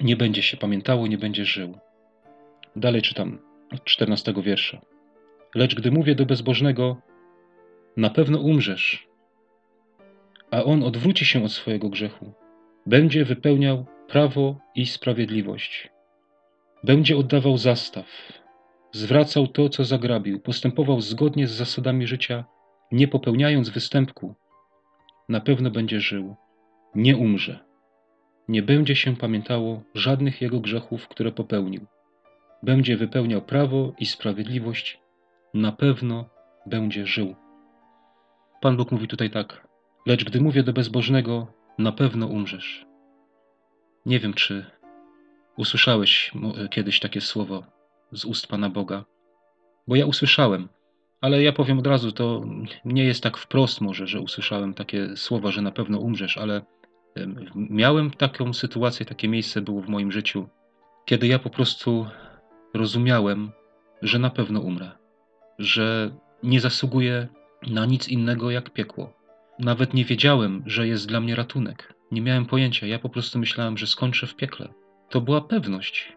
Nie 0.00 0.16
będzie 0.16 0.42
się 0.42 0.56
pamiętało, 0.56 1.06
nie 1.06 1.18
będzie 1.18 1.44
żył. 1.44 1.78
Dalej 2.76 3.02
czytam 3.02 3.38
od 3.72 3.84
14 3.84 4.34
wiersza. 4.42 4.80
Lecz 5.54 5.74
gdy 5.74 5.90
mówię 5.90 6.14
do 6.14 6.26
bezbożnego, 6.26 6.96
na 7.96 8.10
pewno 8.10 8.38
umrzesz, 8.38 9.08
a 10.50 10.64
on 10.64 10.82
odwróci 10.82 11.24
się 11.24 11.44
od 11.44 11.52
swojego 11.52 11.88
grzechu, 11.88 12.32
będzie 12.86 13.24
wypełniał 13.24 13.86
prawo 14.10 14.58
i 14.74 14.86
sprawiedliwość, 14.86 15.90
będzie 16.84 17.16
oddawał 17.16 17.58
zastaw, 17.58 18.06
zwracał 18.92 19.46
to, 19.46 19.68
co 19.68 19.84
zagrabił, 19.84 20.40
postępował 20.40 21.00
zgodnie 21.00 21.46
z 21.46 21.50
zasadami 21.50 22.06
życia, 22.06 22.44
nie 22.92 23.08
popełniając 23.08 23.68
występku, 23.68 24.34
na 25.28 25.40
pewno 25.40 25.70
będzie 25.70 26.00
żył, 26.00 26.36
nie 26.94 27.16
umrze. 27.16 27.64
Nie 28.48 28.62
będzie 28.62 28.96
się 28.96 29.16
pamiętało 29.16 29.82
żadnych 29.94 30.42
jego 30.42 30.60
grzechów, 30.60 31.08
które 31.08 31.32
popełnił. 31.32 31.86
Będzie 32.62 32.96
wypełniał 32.96 33.42
prawo 33.42 33.92
i 33.98 34.06
sprawiedliwość, 34.06 35.00
na 35.54 35.72
pewno 35.72 36.24
będzie 36.66 37.06
żył. 37.06 37.34
Pan 38.60 38.76
Bóg 38.76 38.92
mówi 38.92 39.08
tutaj 39.08 39.30
tak: 39.30 39.68
Lecz 40.06 40.24
gdy 40.24 40.40
mówię 40.40 40.62
do 40.62 40.72
bezbożnego, 40.72 41.52
na 41.78 41.92
pewno 41.92 42.26
umrzesz. 42.26 42.89
Nie 44.06 44.20
wiem, 44.20 44.34
czy 44.34 44.66
usłyszałeś 45.56 46.32
kiedyś 46.70 47.00
takie 47.00 47.20
słowo 47.20 47.64
z 48.12 48.24
ust 48.24 48.46
Pana 48.46 48.70
Boga, 48.70 49.04
bo 49.88 49.96
ja 49.96 50.06
usłyszałem, 50.06 50.68
ale 51.20 51.42
ja 51.42 51.52
powiem 51.52 51.78
od 51.78 51.86
razu, 51.86 52.12
to 52.12 52.44
nie 52.84 53.04
jest 53.04 53.22
tak 53.22 53.36
wprost 53.36 53.80
może, 53.80 54.06
że 54.06 54.20
usłyszałem 54.20 54.74
takie 54.74 55.16
słowa, 55.16 55.50
że 55.50 55.62
na 55.62 55.70
pewno 55.70 55.98
umrzesz, 55.98 56.38
ale 56.38 56.62
miałem 57.54 58.10
taką 58.10 58.52
sytuację, 58.52 59.06
takie 59.06 59.28
miejsce 59.28 59.60
było 59.60 59.82
w 59.82 59.88
moim 59.88 60.12
życiu, 60.12 60.48
kiedy 61.04 61.26
ja 61.26 61.38
po 61.38 61.50
prostu 61.50 62.06
rozumiałem, 62.74 63.52
że 64.02 64.18
na 64.18 64.30
pewno 64.30 64.60
umrę, 64.60 64.90
że 65.58 66.10
nie 66.42 66.60
zasługuję 66.60 67.28
na 67.66 67.86
nic 67.86 68.08
innego 68.08 68.50
jak 68.50 68.70
piekło. 68.70 69.12
Nawet 69.58 69.94
nie 69.94 70.04
wiedziałem, 70.04 70.62
że 70.66 70.88
jest 70.88 71.08
dla 71.08 71.20
mnie 71.20 71.34
ratunek. 71.34 71.94
Nie 72.10 72.22
miałem 72.22 72.46
pojęcia, 72.46 72.86
ja 72.86 72.98
po 72.98 73.08
prostu 73.08 73.38
myślałem, 73.38 73.78
że 73.78 73.86
skończę 73.86 74.26
w 74.26 74.36
piekle. 74.36 74.68
To 75.08 75.20
była 75.20 75.40
pewność, 75.40 76.16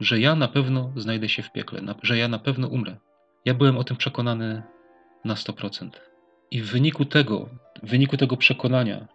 że 0.00 0.20
ja 0.20 0.34
na 0.34 0.48
pewno 0.48 0.92
znajdę 0.96 1.28
się 1.28 1.42
w 1.42 1.52
piekle, 1.52 1.94
że 2.02 2.18
ja 2.18 2.28
na 2.28 2.38
pewno 2.38 2.68
umrę. 2.68 2.96
Ja 3.44 3.54
byłem 3.54 3.78
o 3.78 3.84
tym 3.84 3.96
przekonany 3.96 4.62
na 5.24 5.34
100%. 5.34 5.90
I 6.50 6.62
w 6.62 6.70
wyniku 6.70 7.04
tego, 7.04 7.48
w 7.82 7.90
wyniku 7.90 8.16
tego 8.16 8.36
przekonania, 8.36 9.08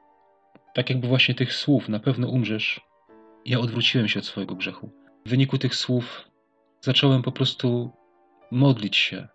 tak 0.74 0.90
jakby 0.90 1.08
właśnie 1.08 1.36
tych 1.36 1.54
słów, 1.54 1.90
na 1.90 2.00
pewno 2.00 2.28
umrzesz, 2.28 2.82
ja 3.46 3.60
odwróciłem 3.60 4.08
się 4.08 4.20
od 4.20 4.26
swojego 4.26 4.56
grzechu. 4.56 4.92
W 5.26 5.30
wyniku 5.30 5.58
tych 5.58 5.76
słów 5.76 6.30
zacząłem 6.82 7.22
po 7.22 7.32
prostu 7.32 7.92
modlić 8.52 8.98
się. 8.98 9.28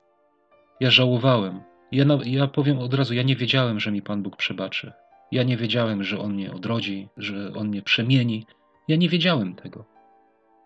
Ja 0.81 0.91
żałowałem. 0.91 1.61
Ja, 1.93 2.05
ja 2.25 2.47
powiem 2.47 2.79
od 2.79 2.95
razu, 2.95 3.15
ja 3.15 3.23
nie 3.23 3.37
wiedziałem, 3.37 3.81
że 3.81 3.93
mi 3.93 4.03
Pan 4.03 4.23
Bóg 4.23 4.37
przebaczy. 4.37 4.93
Ja 5.33 5.43
nie 5.43 5.57
wiedziałem, 5.57 6.05
że 6.05 6.19
On 6.19 6.33
mnie 6.33 6.53
odrodzi, 6.53 7.09
że 7.17 7.53
On 7.57 7.69
mnie 7.69 7.83
przemieni. 7.83 8.47
Ja 8.89 8.97
nie 8.97 9.09
wiedziałem 9.09 9.55
tego. 9.55 9.85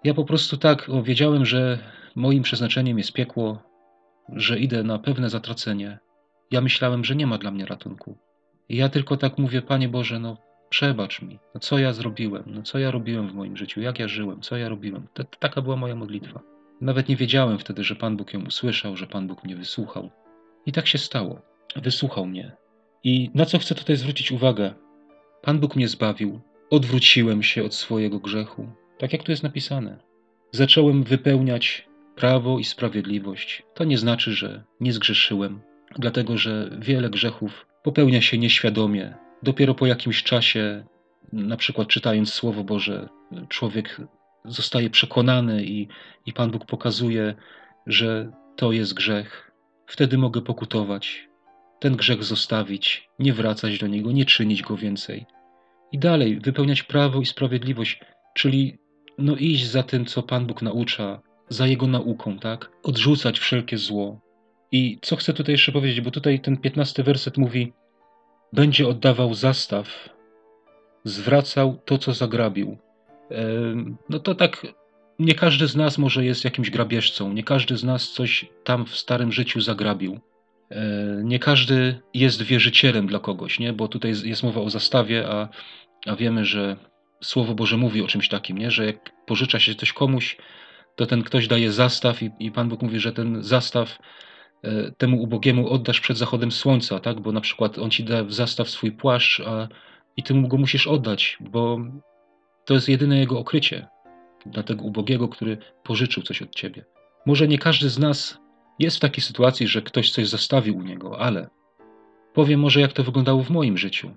Ja 0.05 0.15
po 0.15 0.25
prostu 0.25 0.57
tak 0.57 0.89
o, 0.89 1.03
wiedziałem, 1.03 1.45
że 1.45 1.79
moim 2.15 2.43
przeznaczeniem 2.43 2.99
jest 2.99 3.13
piekło, 3.13 3.63
że 4.29 4.59
idę 4.59 4.83
na 4.83 4.99
pewne 4.99 5.31
zatracenie. 5.31 5.99
Ja 6.51 6.61
myślałem, 6.61 7.05
że 7.05 7.17
nie 7.17 7.27
ma 7.27 7.39
dla 7.39 7.51
mnie 7.51 7.67
ratunku. 7.67 8.19
I 8.69 8.77
ja 8.77 8.89
tylko 8.89 9.17
tak 9.17 9.39
mówię, 9.39 9.63
Panie 9.63 9.89
Boże, 9.89 10.19
no 10.19 10.37
przebacz 10.71 11.23
mi, 11.23 11.39
no 11.55 11.61
co 11.61 11.79
ja 11.79 11.93
zrobiłem, 11.93 12.43
no 12.47 12.63
co 12.63 12.79
ja 12.79 12.91
robiłem 12.91 13.29
w 13.29 13.35
moim 13.35 13.57
życiu, 13.57 13.81
jak 13.81 13.99
ja 13.99 14.09
żyłem, 14.09 14.41
co 14.41 14.57
ja 14.57 14.69
robiłem. 14.69 15.07
To, 15.15 15.25
taka 15.25 15.63
była 15.63 15.77
moja 15.77 15.95
modlitwa. 15.95 16.41
Nawet 16.81 17.09
nie 17.09 17.17
wiedziałem 17.17 17.59
wtedy, 17.59 17.85
że 17.85 17.97
Pan 17.97 18.17
Bóg 18.17 18.35
ją 18.35 18.47
usłyszał, 18.47 18.97
że 18.97 19.07
Pan 19.07 19.27
Bóg 19.27 19.45
mnie 19.45 19.57
wysłuchał. 19.57 20.11
I 20.67 20.73
tak 20.73 20.87
się 20.87 20.99
stało. 20.99 21.41
Wysłuchał 21.77 22.27
mnie. 22.27 22.57
I 23.09 23.31
na 23.35 23.45
co 23.47 23.59
chcę 23.59 23.75
tutaj 23.75 23.97
zwrócić 23.97 24.33
uwagę? 24.33 24.75
Pan 25.43 25.61
Bóg 25.61 25.77
mnie 25.77 25.89
zbawił, 25.89 26.41
odwróciłem 26.71 27.43
się 27.43 27.65
od 27.65 27.75
swojego 27.75 28.19
grzechu, 28.19 28.69
tak 28.99 29.13
jak 29.13 29.23
tu 29.23 29.33
jest 29.33 29.43
napisane. 29.43 29.99
Zacząłem 30.53 31.05
wypełniać 31.05 31.89
prawo 32.17 32.59
i 32.59 32.65
sprawiedliwość. 32.65 33.63
To 33.75 33.85
nie 33.85 33.99
znaczy, 33.99 34.33
że 34.33 34.65
nie 34.81 34.93
zgrzeszyłem, 34.93 35.61
dlatego 35.99 36.39
że 36.39 36.71
wiele 36.79 37.11
grzechów 37.11 37.67
popełnia 37.83 38.21
się 38.21 38.39
nieświadomie. 38.39 39.15
Dopiero 39.43 39.75
po 39.75 39.87
jakimś 39.87 40.23
czasie, 40.23 40.85
na 41.33 41.57
przykład 41.57 41.89
czytając 41.89 42.33
Słowo 42.33 42.65
Boże, 42.65 43.09
człowiek 43.49 44.01
zostaje 44.45 44.91
przekonany 44.91 45.65
i, 45.65 45.89
i 46.27 46.33
Pan 46.33 46.51
Bóg 46.51 46.67
pokazuje, 46.67 47.35
że 47.87 48.33
to 48.57 48.73
jest 48.73 48.95
grzech. 48.95 49.53
Wtedy 49.87 50.19
mogę 50.19 50.41
pokutować, 50.43 51.26
ten 51.81 51.97
grzech 51.97 52.25
zostawić, 52.25 53.09
nie 53.19 53.33
wracać 53.33 53.79
do 53.79 53.87
niego, 53.87 54.13
nie 54.13 54.25
czynić 54.25 54.63
go 54.63 54.77
więcej. 54.77 55.27
I 55.93 55.99
dalej 55.99 56.41
wypełniać 56.41 56.83
prawo 56.83 57.21
i 57.21 57.27
sprawiedliwość, 57.27 58.01
czyli 58.35 58.79
no 59.19 59.37
iść 59.37 59.67
za 59.67 59.83
tym, 59.83 60.05
co 60.05 60.23
Pan 60.23 60.47
Bóg 60.47 60.63
naucza, 60.63 61.23
za 61.49 61.67
Jego 61.67 61.87
nauką, 61.87 62.39
tak? 62.39 62.71
Odrzucać 62.83 63.39
wszelkie 63.39 63.79
zło. 63.79 64.21
I 64.73 64.99
co 65.03 65.17
chcę 65.17 65.33
tutaj 65.33 65.53
jeszcze 65.53 65.73
powiedzieć, 65.73 66.01
bo 66.01 66.11
tutaj 66.11 66.41
ten 66.41 66.57
piętnasty 66.57 67.03
werset 67.03 67.37
mówi 67.37 67.73
będzie 68.53 68.89
oddawał 68.89 69.35
zastaw, 69.35 70.09
zwracał 71.05 71.81
to, 71.85 71.99
co 71.99 72.13
zagrabił. 72.13 72.79
No 74.09 74.19
to 74.19 74.35
tak, 74.35 74.67
nie 75.19 75.35
każdy 75.35 75.67
z 75.67 75.77
nas 75.77 75.99
może 75.99 76.25
jest 76.25 76.45
jakimś 76.45 76.71
grabieżcą, 76.71 77.33
nie 77.33 77.43
każdy 77.43 77.77
z 77.77 77.85
nas 77.85 78.11
coś 78.11 78.47
tam 78.65 78.87
w 78.87 78.97
starym 78.97 79.33
życiu 79.33 79.61
zagrabił. 79.61 80.21
E, 80.71 80.85
nie 81.25 81.39
każdy 81.39 82.01
jest 82.15 82.43
wierzycielem 82.43 83.07
dla 83.07 83.19
kogoś, 83.19 83.59
nie? 83.59 83.73
bo 83.73 83.89
tutaj 83.89 84.15
jest 84.25 84.43
mowa 84.43 84.61
o 84.61 84.71
zastawie, 84.71 85.29
a, 85.29 85.49
a 86.07 86.17
wiemy, 86.17 86.45
że 86.45 86.77
Słowo 87.21 87.55
Boże 87.55 87.77
mówi 87.77 88.03
o 88.03 88.07
czymś 88.07 88.29
takim, 88.29 88.59
nie? 88.59 88.71
że 88.71 88.87
jak 88.87 89.27
pożycza 89.27 89.59
się 89.59 89.75
coś 89.75 89.93
komuś, 89.93 90.37
to 90.97 91.07
ten 91.07 91.23
ktoś 91.23 91.49
daje 91.49 91.73
zastaw 91.73 92.23
i, 92.23 92.31
i 92.39 92.51
Pan 92.53 92.69
Bóg 92.69 92.83
mówi, 92.83 93.01
że 93.01 93.13
ten 93.13 93.43
zastaw 93.43 93.99
e, 94.63 94.93
temu 94.93 95.23
ubogiemu 95.23 95.69
oddasz 95.69 96.01
przed 96.01 96.19
zachodem 96.19 96.53
słońca, 96.53 97.01
tak? 97.01 97.21
Bo 97.21 97.33
na 97.33 97.41
przykład 97.41 97.79
on 97.79 97.91
ci 97.91 98.05
da 98.05 98.25
w 98.25 98.33
zastaw 98.33 98.71
swój 98.71 98.93
płaszcz, 98.93 99.41
a 99.41 99.69
i 100.17 100.23
ty 100.23 100.35
mu 100.35 100.49
go 100.49 100.57
musisz 100.57 100.87
oddać, 100.87 101.39
bo 101.41 101.79
to 102.65 102.75
jest 102.75 102.89
jedyne 102.89 103.19
jego 103.19 103.39
okrycie 103.39 103.87
dla 104.47 104.63
tego 104.63 104.85
ubogiego, 104.85 105.29
który 105.29 105.59
pożyczył 105.85 106.23
coś 106.23 106.43
od 106.43 106.55
ciebie. 106.55 106.85
Może 107.27 107.49
nie 107.49 107.59
każdy 107.59 107.91
z 107.91 107.99
nas 107.99 108.39
jest 108.79 108.97
w 108.97 109.01
takiej 109.01 109.23
sytuacji, 109.23 109.67
że 109.67 109.83
ktoś 109.83 110.11
coś 110.11 110.29
zostawił 110.29 110.77
u 110.77 110.83
niego, 110.83 111.19
ale 111.19 111.49
powiem 112.35 112.61
może, 112.61 112.81
jak 112.81 112.93
to 112.93 113.03
wyglądało 113.03 113.43
w 113.43 113.51
moim 113.51 113.79
życiu. 113.79 114.11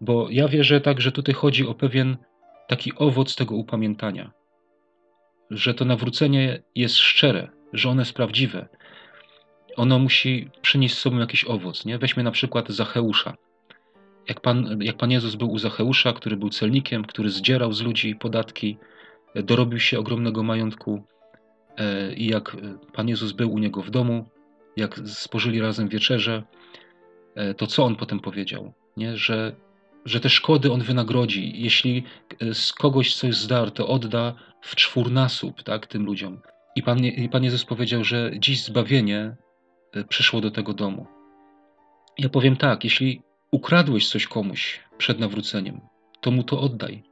Bo 0.00 0.30
ja 0.30 0.48
wierzę 0.48 0.80
tak, 0.80 1.00
że 1.00 1.12
tutaj 1.12 1.34
chodzi 1.34 1.66
o 1.66 1.74
pewien 1.74 2.16
taki 2.68 2.92
owoc 2.96 3.36
tego 3.36 3.54
upamiętania 3.54 4.30
że 5.50 5.74
to 5.74 5.84
nawrócenie 5.84 6.62
jest 6.74 6.96
szczere, 6.96 7.48
że 7.72 7.88
ono 7.88 8.00
jest 8.00 8.12
prawdziwe. 8.12 8.68
Ono 9.76 9.98
musi 9.98 10.50
przynieść 10.62 10.94
z 10.94 10.98
sobą 10.98 11.18
jakiś 11.18 11.44
owoc. 11.44 11.84
Nie? 11.84 11.98
Weźmy 11.98 12.22
na 12.22 12.30
przykład 12.30 12.68
Zacheusza. 12.68 13.36
Jak 14.28 14.40
Pan, 14.40 14.78
jak 14.82 14.96
Pan 14.96 15.10
Jezus 15.10 15.34
był 15.34 15.50
u 15.50 15.58
Zacheusza, 15.58 16.12
który 16.12 16.36
był 16.36 16.48
celnikiem, 16.48 17.04
który 17.04 17.30
zdzierał 17.30 17.72
z 17.72 17.82
ludzi 17.82 18.14
podatki, 18.14 18.78
dorobił 19.34 19.78
się 19.78 19.98
ogromnego 19.98 20.42
majątku 20.42 21.02
i 22.16 22.26
jak 22.26 22.56
Pan 22.92 23.08
Jezus 23.08 23.32
był 23.32 23.52
u 23.52 23.58
niego 23.58 23.82
w 23.82 23.90
domu, 23.90 24.24
jak 24.76 25.00
spożyli 25.04 25.60
razem 25.60 25.88
wieczerze, 25.88 26.42
e, 27.34 27.54
to 27.54 27.66
co 27.66 27.84
on 27.84 27.96
potem 27.96 28.20
powiedział? 28.20 28.72
Nie? 28.96 29.16
Że 29.16 29.56
że 30.04 30.20
te 30.20 30.30
szkody 30.30 30.72
on 30.72 30.82
wynagrodzi. 30.82 31.62
Jeśli 31.62 32.04
z 32.52 32.72
kogoś 32.72 33.14
coś 33.14 33.36
zdar, 33.36 33.70
to 33.70 33.88
odda 33.88 34.34
w 34.62 34.76
czwórnasób 34.76 35.62
tak, 35.62 35.86
tym 35.86 36.04
ludziom. 36.04 36.40
I 36.76 36.82
Pan, 36.82 36.98
I 37.04 37.28
Pan 37.28 37.44
Jezus 37.44 37.64
powiedział, 37.64 38.04
że 38.04 38.30
dziś 38.38 38.64
zbawienie 38.64 39.36
e, 39.92 40.04
przyszło 40.04 40.40
do 40.40 40.50
tego 40.50 40.74
domu. 40.74 41.06
Ja 42.18 42.28
powiem 42.28 42.56
tak, 42.56 42.84
jeśli 42.84 43.22
ukradłeś 43.50 44.08
coś 44.08 44.26
komuś 44.26 44.80
przed 44.98 45.18
nawróceniem, 45.18 45.80
to 46.20 46.30
mu 46.30 46.42
to 46.42 46.60
oddaj. 46.60 47.02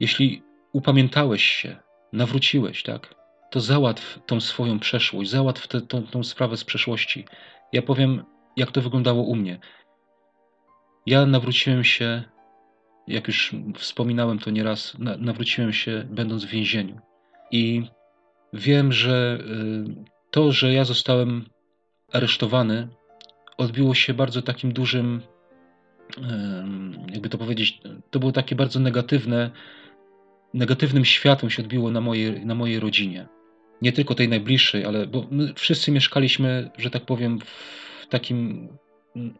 Jeśli 0.00 0.42
upamiętałeś 0.72 1.42
się, 1.42 1.76
nawróciłeś, 2.14 2.82
tak, 2.82 3.14
to 3.50 3.60
załatw 3.60 4.18
tą 4.26 4.40
swoją 4.40 4.78
przeszłość, 4.78 5.30
załatw 5.30 5.68
tę, 5.68 5.80
tą, 5.80 6.02
tą 6.02 6.24
sprawę 6.24 6.56
z 6.56 6.64
przeszłości. 6.64 7.24
Ja 7.72 7.82
powiem, 7.82 8.24
jak 8.56 8.72
to 8.72 8.80
wyglądało 8.80 9.22
u 9.22 9.36
mnie. 9.36 9.58
Ja 11.06 11.26
nawróciłem 11.26 11.84
się, 11.84 12.22
jak 13.08 13.26
już 13.26 13.54
wspominałem 13.76 14.38
to 14.38 14.50
nieraz, 14.50 14.96
nawróciłem 15.18 15.72
się 15.72 16.06
będąc 16.10 16.44
w 16.44 16.48
więzieniu. 16.48 17.00
I 17.50 17.82
wiem, 18.52 18.92
że 18.92 19.38
y, 19.40 20.30
to, 20.30 20.52
że 20.52 20.72
ja 20.72 20.84
zostałem 20.84 21.44
aresztowany, 22.12 22.88
odbiło 23.56 23.94
się 23.94 24.14
bardzo 24.14 24.42
takim 24.42 24.72
dużym, 24.72 25.20
jakby 27.12 27.28
to 27.28 27.38
powiedzieć, 27.38 27.80
to 28.10 28.18
było 28.18 28.32
takie 28.32 28.56
bardzo 28.56 28.80
negatywne, 28.80 29.50
negatywnym 30.54 31.04
światłem 31.04 31.50
się 31.50 31.62
odbiło 31.62 31.90
na 31.90 32.00
mojej, 32.00 32.46
na 32.46 32.54
mojej 32.54 32.80
rodzinie. 32.80 33.26
Nie 33.82 33.92
tylko 33.92 34.14
tej 34.14 34.28
najbliższej, 34.28 34.84
ale 34.84 35.06
bo 35.06 35.26
my 35.30 35.54
wszyscy 35.54 35.92
mieszkaliśmy, 35.92 36.70
że 36.78 36.90
tak 36.90 37.04
powiem, 37.04 37.38
w 38.02 38.06
takim, 38.08 38.68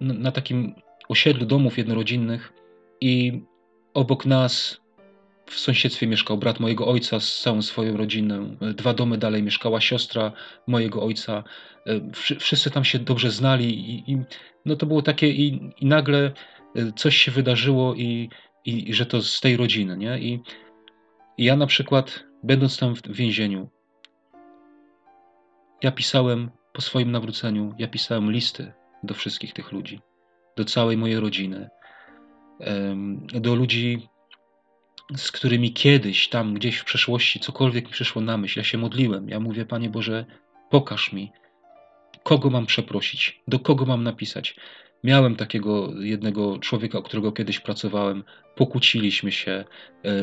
na 0.01 0.33
takim 0.33 0.75
osiedlu 1.09 1.47
domów 1.47 1.79
jednorodzinnych 1.79 2.53
i 3.01 3.43
obok 3.95 4.27
nas 4.27 4.81
w 5.47 5.61
sąsiedztwie 5.61 6.07
mieszkał 6.07 6.39
brat 6.39 6.61
mojego 6.61 6.87
ojca 6.87 7.21
z 7.21 7.41
całą 7.41 7.63
swoją 7.63 7.97
rodziną. 7.97 8.57
Dwa 8.75 8.95
domy 8.95 9.19
dalej 9.19 9.43
mieszkała 9.43 9.81
siostra 9.81 10.33
mojego 10.67 11.03
ojca. 11.03 11.45
Wszyscy 12.39 12.71
tam 12.71 12.85
się 12.85 12.99
dobrze 12.99 13.31
znali 13.31 13.91
i, 13.91 14.13
i 14.13 14.19
no 14.65 14.77
to 14.77 14.87
było 14.87 15.03
takie 15.03 15.31
i, 15.31 15.73
i, 15.81 15.87
nagle 15.87 16.33
coś 16.97 17.17
się 17.17 17.31
wydarzyło 17.31 17.95
i, 17.95 18.29
i, 18.65 18.95
że 18.95 19.07
to 19.07 19.23
z 19.23 19.41
tej 19.41 19.57
rodziny, 19.57 19.97
nie? 19.97 20.19
I 20.19 20.41
ja 21.39 21.57
na 21.57 21.67
przykład, 21.67 22.25
będąc 22.43 22.79
tam 22.79 22.95
w 22.95 23.17
więzieniu, 23.17 23.71
ja 25.83 25.93
pisałem 25.93 26.51
po 26.73 26.81
swoim 26.81 27.11
nawróceniu, 27.11 27.75
ja 27.79 27.89
pisałem 27.89 28.33
listy 28.33 28.73
do 29.03 29.15
wszystkich 29.15 29.53
tych 29.53 29.73
ludzi, 29.73 30.01
do 30.57 30.65
całej 30.65 30.97
mojej 30.97 31.21
rodziny, 31.21 31.69
do 33.35 33.55
ludzi 33.55 34.09
z 35.17 35.33
którymi 35.33 35.73
kiedyś, 35.73 36.29
tam 36.29 36.55
gdzieś 36.55 36.77
w 36.77 36.85
przeszłości, 36.85 37.41
cokolwiek 37.41 37.85
mi 37.87 37.93
przyszło 37.93 38.23
na 38.23 38.37
myśl, 38.37 38.59
ja 38.59 38.65
się 38.65 38.79
modliłem. 38.79 39.29
Ja 39.29 39.41
mówię, 39.41 39.67
Panie 39.67 39.91
Boże, 39.91 40.25
pokaż 40.71 41.13
mi, 41.13 41.33
kogo 42.23 42.51
mam 42.51 42.67
przeprosić, 42.67 43.43
do 43.49 43.59
kogo 43.59 43.87
mam 43.87 44.03
napisać. 44.03 44.57
Miałem 45.05 45.37
takiego 45.37 45.93
jednego 46.01 46.59
człowieka, 46.59 46.99
o 46.99 47.03
którego 47.03 47.33
kiedyś 47.33 47.61
pracowałem, 47.61 48.25
pokłóciliśmy 48.55 49.33
się, 49.33 49.65
e, 50.05 50.15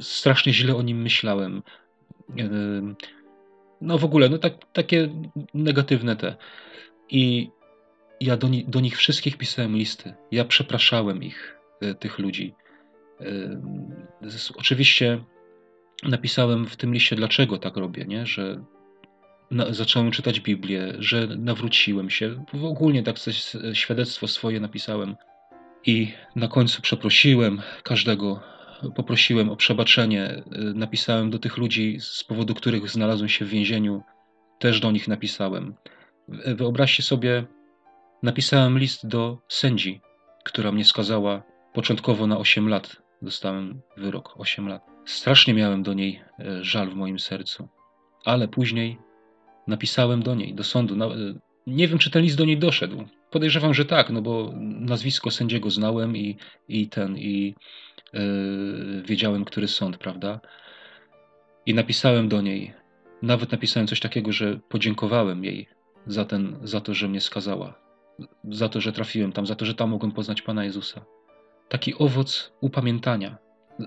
strasznie 0.00 0.52
źle 0.52 0.76
o 0.76 0.82
nim 0.82 1.02
myślałem. 1.02 1.62
E, 2.38 2.48
no 3.80 3.98
w 3.98 4.04
ogóle, 4.04 4.28
no 4.28 4.38
tak, 4.38 4.54
takie 4.72 5.08
negatywne 5.54 6.16
te. 6.16 6.36
I 7.10 7.50
ja 8.20 8.36
do, 8.36 8.48
do 8.68 8.80
nich 8.80 8.96
wszystkich 8.96 9.36
pisałem 9.36 9.76
listy. 9.76 10.14
Ja 10.30 10.44
przepraszałem 10.44 11.22
ich, 11.22 11.58
e, 11.80 11.94
tych 11.94 12.18
ludzi. 12.18 12.54
Oczywiście 14.56 15.24
napisałem 16.02 16.66
w 16.66 16.76
tym 16.76 16.94
liście, 16.94 17.16
dlaczego 17.16 17.58
tak 17.58 17.76
robię, 17.76 18.04
nie? 18.04 18.26
że 18.26 18.64
na, 19.50 19.72
zacząłem 19.72 20.10
czytać 20.10 20.40
Biblię, 20.40 20.92
że 20.98 21.26
nawróciłem 21.26 22.10
się. 22.10 22.44
W 22.54 22.64
ogóle 22.64 23.02
tak 23.02 23.16
świadectwo 23.72 24.28
swoje 24.28 24.60
napisałem. 24.60 25.16
I 25.86 26.12
na 26.36 26.48
końcu 26.48 26.82
przeprosiłem 26.82 27.62
każdego, 27.82 28.40
poprosiłem 28.94 29.50
o 29.50 29.56
przebaczenie. 29.56 30.42
Napisałem 30.74 31.30
do 31.30 31.38
tych 31.38 31.56
ludzi, 31.56 31.98
z 32.00 32.24
powodu 32.24 32.54
których 32.54 32.90
znalazłem 32.90 33.28
się 33.28 33.44
w 33.44 33.48
więzieniu, 33.48 34.02
też 34.58 34.80
do 34.80 34.90
nich 34.90 35.08
napisałem. 35.08 35.74
Wyobraźcie 36.28 37.02
sobie, 37.02 37.44
napisałem 38.22 38.78
list 38.78 39.08
do 39.08 39.38
sędzi, 39.48 40.00
która 40.44 40.72
mnie 40.72 40.84
skazała 40.84 41.42
początkowo 41.72 42.26
na 42.26 42.38
8 42.38 42.68
lat 42.68 43.06
dostałem 43.22 43.80
wyrok 43.96 44.34
8 44.40 44.68
lat. 44.68 44.82
Strasznie 45.04 45.54
miałem 45.54 45.82
do 45.82 45.94
niej 45.94 46.20
e, 46.38 46.64
żal 46.64 46.90
w 46.90 46.94
moim 46.94 47.18
sercu, 47.18 47.68
ale 48.24 48.48
później 48.48 48.98
napisałem 49.66 50.22
do 50.22 50.34
niej, 50.34 50.54
do 50.54 50.64
sądu. 50.64 51.04
E, 51.04 51.34
nie 51.66 51.88
wiem, 51.88 51.98
czy 51.98 52.10
ten 52.10 52.22
list 52.22 52.36
do 52.36 52.44
niej 52.44 52.58
doszedł. 52.58 53.04
Podejrzewam, 53.30 53.74
że 53.74 53.84
tak, 53.84 54.10
no 54.10 54.22
bo 54.22 54.52
nazwisko 54.60 55.30
sędziego 55.30 55.70
znałem 55.70 56.16
i, 56.16 56.36
i 56.68 56.88
ten, 56.88 57.18
i 57.18 57.54
yy, 58.12 59.02
wiedziałem, 59.02 59.44
który 59.44 59.68
sąd, 59.68 59.96
prawda? 59.96 60.40
I 61.66 61.74
napisałem 61.74 62.28
do 62.28 62.42
niej, 62.42 62.74
nawet 63.22 63.52
napisałem 63.52 63.86
coś 63.86 64.00
takiego, 64.00 64.32
że 64.32 64.58
podziękowałem 64.68 65.44
jej 65.44 65.68
za, 66.06 66.24
ten, 66.24 66.56
za 66.62 66.80
to, 66.80 66.94
że 66.94 67.08
mnie 67.08 67.20
skazała, 67.20 67.74
za 68.44 68.68
to, 68.68 68.80
że 68.80 68.92
trafiłem 68.92 69.32
tam, 69.32 69.46
za 69.46 69.54
to, 69.54 69.64
że 69.64 69.74
tam 69.74 69.90
mogłem 69.90 70.12
poznać 70.12 70.42
Pana 70.42 70.64
Jezusa 70.64 71.04
taki 71.68 71.94
owoc 71.98 72.52
upamiętania, 72.60 73.38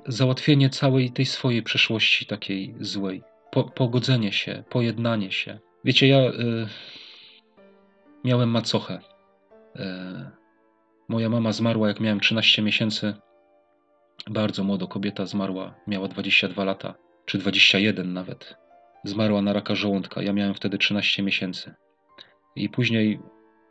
załatwienie 0.07 0.69
całej 0.69 1.11
tej 1.11 1.25
swojej 1.25 1.63
przeszłości 1.63 2.25
takiej 2.25 2.75
złej, 2.79 3.23
po, 3.51 3.63
pogodzenie 3.63 4.31
się, 4.31 4.63
pojednanie 4.69 5.31
się. 5.31 5.59
Wiecie, 5.83 6.07
ja 6.07 6.19
y, 6.19 6.67
miałem 8.23 8.49
macochę. 8.49 8.99
Y, 9.75 9.79
moja 11.07 11.29
mama 11.29 11.51
zmarła, 11.51 11.87
jak 11.87 11.99
miałem 11.99 12.19
13 12.19 12.61
miesięcy. 12.61 13.13
Bardzo 14.29 14.63
młodo 14.63 14.87
kobieta 14.87 15.25
zmarła, 15.25 15.75
miała 15.87 16.07
22 16.07 16.63
lata, 16.63 16.95
czy 17.25 17.37
21 17.37 18.13
nawet. 18.13 18.55
Zmarła 19.03 19.41
na 19.41 19.53
raka 19.53 19.75
żołądka. 19.75 20.21
Ja 20.21 20.33
miałem 20.33 20.53
wtedy 20.53 20.77
13 20.77 21.23
miesięcy. 21.23 21.73
I 22.55 22.69
później 22.69 23.19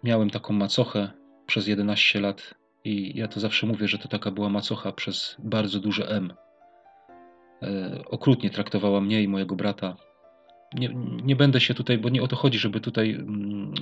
miałem 0.04 0.30
taką 0.30 0.54
macochę 0.54 1.10
przez 1.46 1.66
11 1.66 2.20
lat 2.20 2.54
i 2.84 3.18
ja 3.18 3.28
to 3.28 3.40
zawsze 3.40 3.66
mówię, 3.66 3.88
że 3.88 3.98
to 3.98 4.08
taka 4.08 4.30
była 4.30 4.48
macocha 4.48 4.92
przez 4.92 5.36
bardzo 5.38 5.80
duże 5.80 6.08
M. 6.08 6.34
E, 7.62 8.02
okrutnie 8.10 8.50
traktowała 8.50 9.00
mnie 9.00 9.22
i 9.22 9.28
mojego 9.28 9.56
brata. 9.56 9.96
Nie, 10.74 10.94
nie 11.22 11.36
będę 11.36 11.60
się 11.60 11.74
tutaj, 11.74 11.98
bo 11.98 12.08
nie 12.08 12.22
o 12.22 12.28
to 12.28 12.36
chodzi, 12.36 12.58
żeby 12.58 12.80
tutaj 12.80 13.10
mm, 13.10 13.74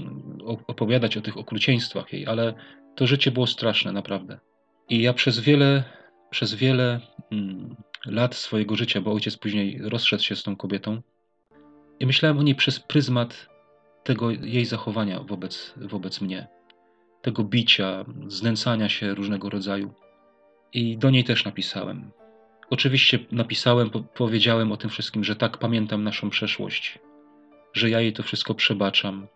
opowiadać 0.66 1.16
o 1.16 1.20
tych 1.20 1.36
okrucieństwach 1.36 2.12
jej, 2.12 2.26
ale 2.26 2.54
to 2.94 3.06
życie 3.06 3.30
było 3.30 3.46
straszne, 3.46 3.92
naprawdę. 3.92 4.38
I 4.88 5.02
ja 5.02 5.12
przez 5.12 5.40
wiele, 5.40 5.84
przez 6.30 6.54
wiele 6.54 7.00
mm, 7.30 7.76
lat 8.06 8.34
swojego 8.34 8.76
życia, 8.76 9.00
bo 9.00 9.12
ojciec 9.12 9.36
później 9.36 9.78
rozszedł 9.82 10.22
się 10.22 10.36
z 10.36 10.42
tą 10.42 10.56
kobietą, 10.56 11.02
i 12.00 12.06
myślałem 12.06 12.38
o 12.38 12.42
niej 12.42 12.54
przez 12.54 12.80
pryzmat 12.80 13.48
tego 14.04 14.30
jej 14.30 14.64
zachowania 14.64 15.20
wobec, 15.20 15.74
wobec 15.76 16.20
mnie 16.20 16.46
tego 17.22 17.44
bicia, 17.44 18.04
znęcania 18.28 18.88
się 18.88 19.14
różnego 19.14 19.50
rodzaju. 19.50 19.94
I 20.72 20.98
do 20.98 21.10
niej 21.10 21.24
też 21.24 21.44
napisałem. 21.44 22.10
Oczywiście 22.70 23.18
napisałem, 23.32 23.90
powiedziałem 24.14 24.72
o 24.72 24.76
tym 24.76 24.90
wszystkim, 24.90 25.24
że 25.24 25.36
tak 25.36 25.58
pamiętam 25.58 26.04
naszą 26.04 26.30
przeszłość, 26.30 26.98
że 27.72 27.90
ja 27.90 28.00
jej 28.00 28.12
to 28.12 28.22
wszystko 28.22 28.54
przebaczam 28.54 29.26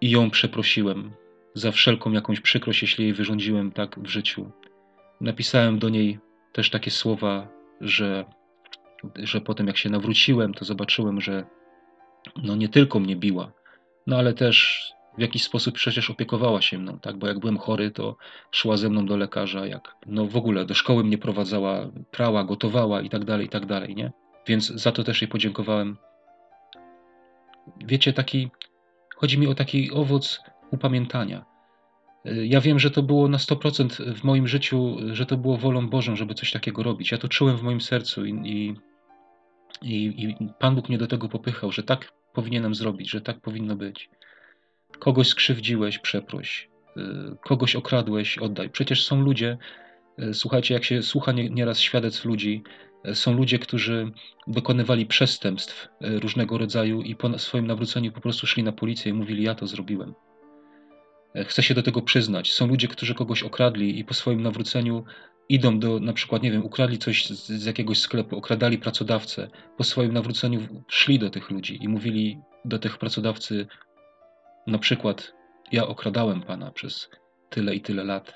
i 0.00 0.10
ją 0.10 0.30
przeprosiłem 0.30 1.12
za 1.54 1.72
wszelką 1.72 2.12
jakąś 2.12 2.40
przykrość, 2.40 2.82
jeśli 2.82 3.04
jej 3.04 3.14
wyrządziłem 3.14 3.72
tak 3.72 3.98
w 3.98 4.06
życiu. 4.06 4.50
Napisałem 5.20 5.78
do 5.78 5.88
niej 5.88 6.18
też 6.52 6.70
takie 6.70 6.90
słowa, 6.90 7.48
że, 7.80 8.24
że 9.16 9.40
potem 9.40 9.66
jak 9.66 9.76
się 9.76 9.90
nawróciłem, 9.90 10.54
to 10.54 10.64
zobaczyłem, 10.64 11.20
że 11.20 11.44
no 12.42 12.56
nie 12.56 12.68
tylko 12.68 13.00
mnie 13.00 13.16
biła, 13.16 13.52
no 14.06 14.16
ale 14.16 14.34
też 14.34 14.86
w 15.18 15.20
jakiś 15.20 15.42
sposób 15.42 15.74
przecież 15.74 16.10
opiekowała 16.10 16.62
się 16.62 16.78
mną, 16.78 16.98
tak? 16.98 17.16
Bo 17.16 17.26
jak 17.26 17.38
byłem 17.38 17.58
chory, 17.58 17.90
to 17.90 18.16
szła 18.50 18.76
ze 18.76 18.88
mną 18.88 19.06
do 19.06 19.16
lekarza, 19.16 19.66
jak 19.66 19.96
no 20.06 20.26
w 20.26 20.36
ogóle 20.36 20.64
do 20.64 20.74
szkoły 20.74 21.04
mnie 21.04 21.18
prowadzała, 21.18 21.90
prała, 22.10 22.44
gotowała 22.44 23.00
i 23.00 23.08
tak 23.08 23.24
dalej, 23.24 23.46
i 23.46 23.48
tak 23.48 23.66
dalej, 23.66 23.94
nie? 23.94 24.12
Więc 24.46 24.66
za 24.66 24.92
to 24.92 25.04
też 25.04 25.22
jej 25.22 25.28
podziękowałem. 25.28 25.96
Wiecie, 27.86 28.12
taki, 28.12 28.50
chodzi 29.16 29.38
mi 29.38 29.46
o 29.46 29.54
taki 29.54 29.92
owoc 29.92 30.40
upamiętania. 30.70 31.44
Ja 32.24 32.60
wiem, 32.60 32.78
że 32.78 32.90
to 32.90 33.02
było 33.02 33.28
na 33.28 33.38
100% 33.38 34.14
w 34.14 34.24
moim 34.24 34.48
życiu, 34.48 34.96
że 35.12 35.26
to 35.26 35.36
było 35.36 35.56
wolą 35.56 35.88
Bożą, 35.88 36.16
żeby 36.16 36.34
coś 36.34 36.52
takiego 36.52 36.82
robić. 36.82 37.12
Ja 37.12 37.18
to 37.18 37.28
czułem 37.28 37.56
w 37.56 37.62
moim 37.62 37.80
sercu 37.80 38.26
i, 38.26 38.32
i, 38.44 38.74
i, 39.82 40.30
i 40.30 40.48
Pan 40.58 40.74
Bóg 40.74 40.88
mnie 40.88 40.98
do 40.98 41.06
tego 41.06 41.28
popychał, 41.28 41.72
że 41.72 41.82
tak 41.82 42.12
powinienem 42.32 42.74
zrobić, 42.74 43.10
że 43.10 43.20
tak 43.20 43.40
powinno 43.40 43.76
być. 43.76 44.10
Kogoś 44.98 45.28
skrzywdziłeś, 45.28 45.98
przeproś. 45.98 46.68
kogoś 47.44 47.76
okradłeś, 47.76 48.38
oddaj. 48.38 48.70
Przecież 48.70 49.06
są 49.06 49.20
ludzie, 49.20 49.58
słuchajcie, 50.32 50.74
jak 50.74 50.84
się 50.84 51.02
słucha 51.02 51.32
nieraz 51.32 51.80
świadectw 51.80 52.24
ludzi, 52.24 52.62
są 53.14 53.32
ludzie, 53.32 53.58
którzy 53.58 54.12
dokonywali 54.46 55.06
przestępstw 55.06 55.88
różnego 56.00 56.58
rodzaju 56.58 57.02
i 57.02 57.16
po 57.16 57.38
swoim 57.38 57.66
nawróceniu 57.66 58.12
po 58.12 58.20
prostu 58.20 58.46
szli 58.46 58.62
na 58.62 58.72
policję 58.72 59.10
i 59.10 59.14
mówili: 59.14 59.42
Ja 59.42 59.54
to 59.54 59.66
zrobiłem. 59.66 60.14
Chcę 61.46 61.62
się 61.62 61.74
do 61.74 61.82
tego 61.82 62.02
przyznać. 62.02 62.52
Są 62.52 62.66
ludzie, 62.66 62.88
którzy 62.88 63.14
kogoś 63.14 63.42
okradli 63.42 63.98
i 63.98 64.04
po 64.04 64.14
swoim 64.14 64.42
nawróceniu 64.42 65.04
idą 65.48 65.78
do, 65.78 66.00
na 66.00 66.12
przykład, 66.12 66.42
nie 66.42 66.52
wiem, 66.52 66.64
ukradli 66.64 66.98
coś 66.98 67.26
z, 67.26 67.46
z, 67.46 67.64
jakiegoś 67.64 67.98
sklepu, 67.98 68.36
okradali 68.36 68.78
pracodawcę, 68.78 69.50
po 69.76 69.84
swoim 69.84 70.12
nawróceniu 70.12 70.84
szli 70.88 71.18
do 71.18 71.30
tych 71.30 71.50
ludzi 71.50 71.78
i 71.84 71.88
mówili 71.88 72.38
do 72.64 72.78
tych 72.78 72.98
pracodawcy, 72.98 73.66
na 74.66 74.78
przykład, 74.78 75.32
ja 75.72 75.86
okradałem 75.86 76.42
pana 76.42 76.70
przez 76.70 77.10
tyle 77.50 77.74
i 77.74 77.80
tyle 77.80 78.04
lat, 78.04 78.34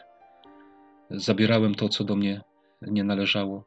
zabierałem 1.11 1.75
to, 1.75 1.89
co 1.89 2.05
do 2.05 2.17
mnie 2.17 2.41
nie 2.83 3.05
należało 3.05 3.67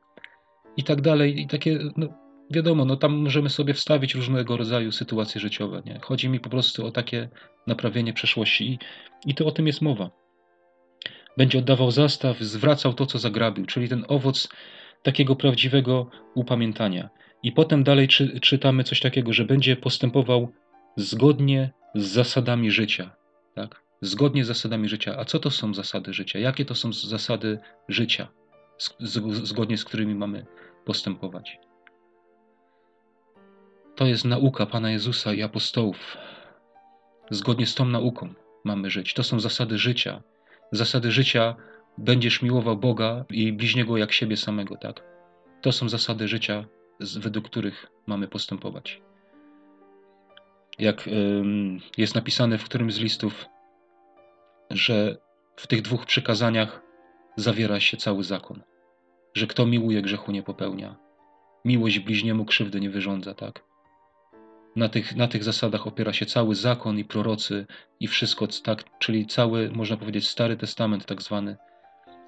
i 0.78 0.84
tak 0.84 1.02
dalej. 1.02 1.41
I 1.41 1.48
takie, 1.48 1.80
no, 1.98 2.08
wiadomo, 2.52 2.86
no 2.86 2.96
tam 2.96 3.13
możemy 3.13 3.50
sobie 3.50 3.74
wstawić 3.74 4.15
różnego 4.15 4.58
rodzaju 4.58 4.91
sytuacje 4.91 5.41
życiowe. 5.41 5.82
Nie? 5.86 6.00
Chodzi 6.04 6.30
mi 6.30 6.39
po 6.39 6.50
prostu 6.50 6.86
o 6.86 6.91
takie 6.91 7.30
naprawienie 7.68 8.13
przeszłości 8.13 8.72
i, 8.72 8.80
i 9.26 9.36
to 9.36 9.46
o 9.46 9.52
tym 9.52 9.68
jest 9.68 9.82
mowa 9.82 10.10
będzie 11.38 11.60
oddawał 11.60 11.91
zastaw, 11.91 12.39
zwracał 12.39 12.94
to, 12.94 13.06
co 13.06 13.20
zagrabił, 13.20 13.65
czyli 13.65 13.89
ten 13.89 14.06
owoc 14.08 14.50
takiego 15.04 15.36
prawdziwego 15.36 16.10
upamiętania. 16.36 17.10
I 17.44 17.52
potem 17.52 17.84
dalej 17.84 18.08
czy, 18.08 18.39
czytamy 18.39 18.84
coś 18.84 19.00
takiego, 19.00 19.34
że 19.34 19.46
będzie 19.46 19.76
postępował 19.76 20.52
zgodnie 20.98 21.74
z 21.96 22.06
zasadami 22.06 22.72
życia. 22.72 23.16
Tak? 23.56 23.82
Zgodnie 24.02 24.44
z 24.44 24.48
zasadami 24.48 24.90
życia. 24.90 25.16
A 25.20 25.26
co 25.26 25.40
to 25.40 25.52
są 25.52 25.74
zasady 25.74 26.14
życia? 26.14 26.40
Jakie 26.40 26.66
to 26.66 26.76
są 26.76 26.94
zasady 26.94 27.60
życia, 27.90 28.28
zgodnie 29.44 29.78
z 29.78 29.86
którymi 29.86 30.16
mamy 30.16 30.46
postępować? 30.86 31.60
To 33.96 34.06
jest 34.06 34.26
nauka 34.26 34.66
Pana 34.66 34.92
Jezusa 34.92 35.34
i 35.34 35.42
apostołów. 35.42 36.18
Zgodnie 37.32 37.66
z 37.66 37.76
tą 37.76 37.86
nauką 37.86 38.34
mamy 38.64 38.90
żyć. 38.90 39.14
To 39.14 39.24
są 39.24 39.40
zasady 39.40 39.78
życia, 39.78 40.24
zasady 40.72 41.12
życia 41.12 41.56
będziesz 41.98 42.42
miłował 42.42 42.78
Boga 42.78 43.26
i 43.30 43.54
bliźniego 43.54 43.98
jak 43.98 44.12
siebie 44.12 44.38
samego, 44.38 44.78
tak? 44.78 45.04
To 45.62 45.72
są 45.72 45.90
zasady 45.90 46.28
życia, 46.28 46.66
według 47.20 47.46
których 47.46 47.92
mamy 48.08 48.28
postępować. 48.28 49.02
Jak 50.80 51.10
jest 51.98 52.16
napisane 52.16 52.58
w 52.58 52.64
którymś 52.64 52.94
z 52.94 53.00
listów, 53.00 53.46
że 54.70 55.18
w 55.56 55.68
tych 55.68 55.82
dwóch 55.82 56.06
przykazaniach 56.06 56.82
zawiera 57.36 57.80
się 57.80 57.98
cały 57.98 58.24
zakon. 58.24 58.62
Że 59.34 59.48
kto 59.48 59.66
miłuje, 59.66 60.02
grzechu 60.02 60.32
nie 60.32 60.44
popełnia. 60.44 60.96
Miłość 61.66 62.00
bliźniemu 62.00 62.46
krzywdy 62.46 62.80
nie 62.80 62.90
wyrządza, 62.90 63.34
tak? 63.34 63.64
Na 64.76 64.90
tych, 64.90 65.16
na 65.16 65.28
tych 65.28 65.44
zasadach 65.44 65.88
opiera 65.88 66.14
się 66.14 66.26
cały 66.26 66.56
zakon 66.56 67.00
i 67.00 67.06
prorocy 67.06 67.66
i 68.00 68.08
wszystko, 68.08 68.48
tak, 68.64 69.00
czyli 69.00 69.26
cały, 69.26 69.72
można 69.72 69.98
powiedzieć, 69.98 70.28
Stary 70.28 70.58
Testament, 70.58 71.06
tak 71.06 71.22
zwany, 71.22 71.58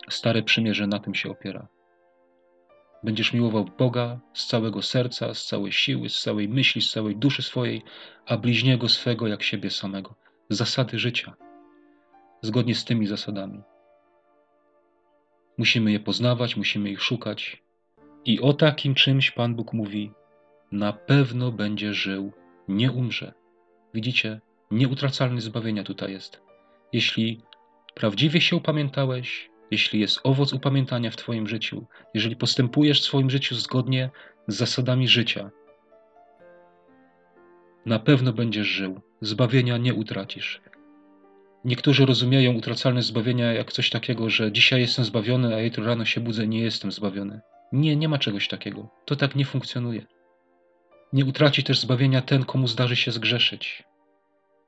Stare 0.10 0.44
Przymierze 0.44 0.88
na 0.88 1.00
tym 1.00 1.16
się 1.16 1.32
opiera. 1.32 1.68
Będziesz 3.04 3.34
miłował 3.34 3.66
Boga 3.78 4.20
z 4.34 4.48
całego 4.48 4.82
serca, 4.82 5.34
z 5.34 5.46
całej 5.46 5.72
siły, 5.72 6.10
z 6.10 6.22
całej 6.22 6.50
myśli, 6.50 6.82
z 6.82 6.92
całej 6.92 7.16
duszy 7.16 7.42
swojej, 7.42 7.82
a 8.26 8.38
bliźniego 8.38 8.90
swego 8.90 9.28
jak 9.28 9.44
siebie 9.44 9.70
samego. 9.70 10.16
Zasady 10.50 11.00
życia. 11.00 11.36
Zgodnie 12.42 12.76
z 12.76 12.86
tymi 12.86 13.08
zasadami. 13.08 13.62
Musimy 15.58 15.92
je 15.92 16.00
poznawać, 16.00 16.58
musimy 16.58 16.90
ich 16.90 17.02
szukać. 17.02 17.64
I 18.26 18.42
o 18.42 18.54
takim 18.54 18.96
czymś 18.96 19.32
Pan 19.32 19.56
Bóg 19.56 19.74
mówi: 19.74 20.12
na 20.72 20.94
pewno 20.94 21.52
będzie 21.52 21.94
żył, 21.94 22.32
nie 22.68 22.92
umrze. 22.92 23.34
Widzicie, 23.94 24.42
nieutracalne 24.72 25.42
zbawienia 25.42 25.84
tutaj 25.84 26.12
jest. 26.12 26.42
Jeśli 26.94 27.42
prawdziwie 27.96 28.42
się 28.42 28.56
upamiętałeś, 28.56 29.50
jeśli 29.72 30.00
jest 30.00 30.20
owoc 30.24 30.54
upamiętania 30.54 31.12
w 31.12 31.16
Twoim 31.16 31.48
życiu, 31.48 31.86
jeżeli 32.14 32.36
postępujesz 32.36 33.02
w 33.02 33.06
swoim 33.06 33.30
życiu 33.30 33.56
zgodnie 33.56 34.10
z 34.48 34.56
zasadami 34.56 35.08
życia, 35.08 35.52
na 37.86 38.00
pewno 38.00 38.34
będziesz 38.34 38.68
żył. 38.68 39.02
Zbawienia 39.22 39.78
nie 39.78 39.94
utracisz. 39.94 40.62
Niektórzy 41.66 42.06
rozumieją 42.06 42.54
utracalne 42.54 43.02
zbawienia 43.02 43.54
jak 43.54 43.72
coś 43.72 43.90
takiego, 43.90 44.30
że 44.30 44.52
dzisiaj 44.52 44.82
jestem 44.82 45.06
zbawiony, 45.06 45.56
a 45.56 45.62
jutro 45.62 45.86
rano 45.86 46.06
się 46.06 46.22
budzę, 46.22 46.48
nie 46.48 46.62
jestem 46.62 46.92
zbawiony. 46.92 47.42
Nie, 47.72 47.96
nie 47.96 48.10
ma 48.10 48.18
czegoś 48.18 48.48
takiego. 48.48 48.90
To 49.06 49.16
tak 49.16 49.36
nie 49.36 49.46
funkcjonuje. 49.46 50.06
Nie 51.14 51.26
utraci 51.26 51.64
też 51.64 51.80
zbawienia 51.80 52.22
ten, 52.22 52.46
komu 52.46 52.68
zdarzy 52.68 52.96
się 52.96 53.12
zgrzeszyć. 53.12 53.84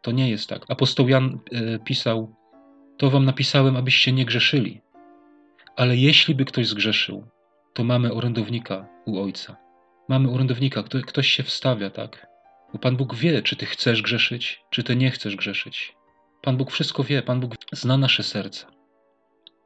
To 0.01 0.11
nie 0.11 0.29
jest 0.29 0.49
tak. 0.49 0.65
Apostoł 0.69 1.09
Jan 1.09 1.39
e, 1.51 1.79
pisał: 1.79 2.35
To 2.97 3.09
wam 3.09 3.25
napisałem, 3.25 3.77
abyście 3.77 4.11
nie 4.11 4.25
grzeszyli. 4.25 4.81
Ale 5.75 5.97
jeśli 5.97 6.35
by 6.35 6.45
ktoś 6.45 6.67
zgrzeszył, 6.67 7.27
to 7.73 7.83
mamy 7.83 8.13
orędownika 8.13 8.87
u 9.05 9.19
Ojca. 9.19 9.57
Mamy 10.09 10.31
orędownika, 10.31 10.83
kto, 10.83 11.01
ktoś 11.01 11.27
się 11.27 11.43
wstawia, 11.43 11.89
tak? 11.89 12.27
Bo 12.73 12.79
Pan 12.79 12.97
Bóg 12.97 13.15
wie, 13.15 13.41
czy 13.41 13.55
ty 13.55 13.65
chcesz 13.65 14.01
grzeszyć, 14.01 14.61
czy 14.69 14.83
ty 14.83 14.95
nie 14.95 15.11
chcesz 15.11 15.35
grzeszyć. 15.35 15.95
Pan 16.41 16.57
Bóg 16.57 16.71
wszystko 16.71 17.03
wie, 17.03 17.21
Pan 17.21 17.39
Bóg 17.39 17.55
zna 17.71 17.97
nasze 17.97 18.23
serca. 18.23 18.67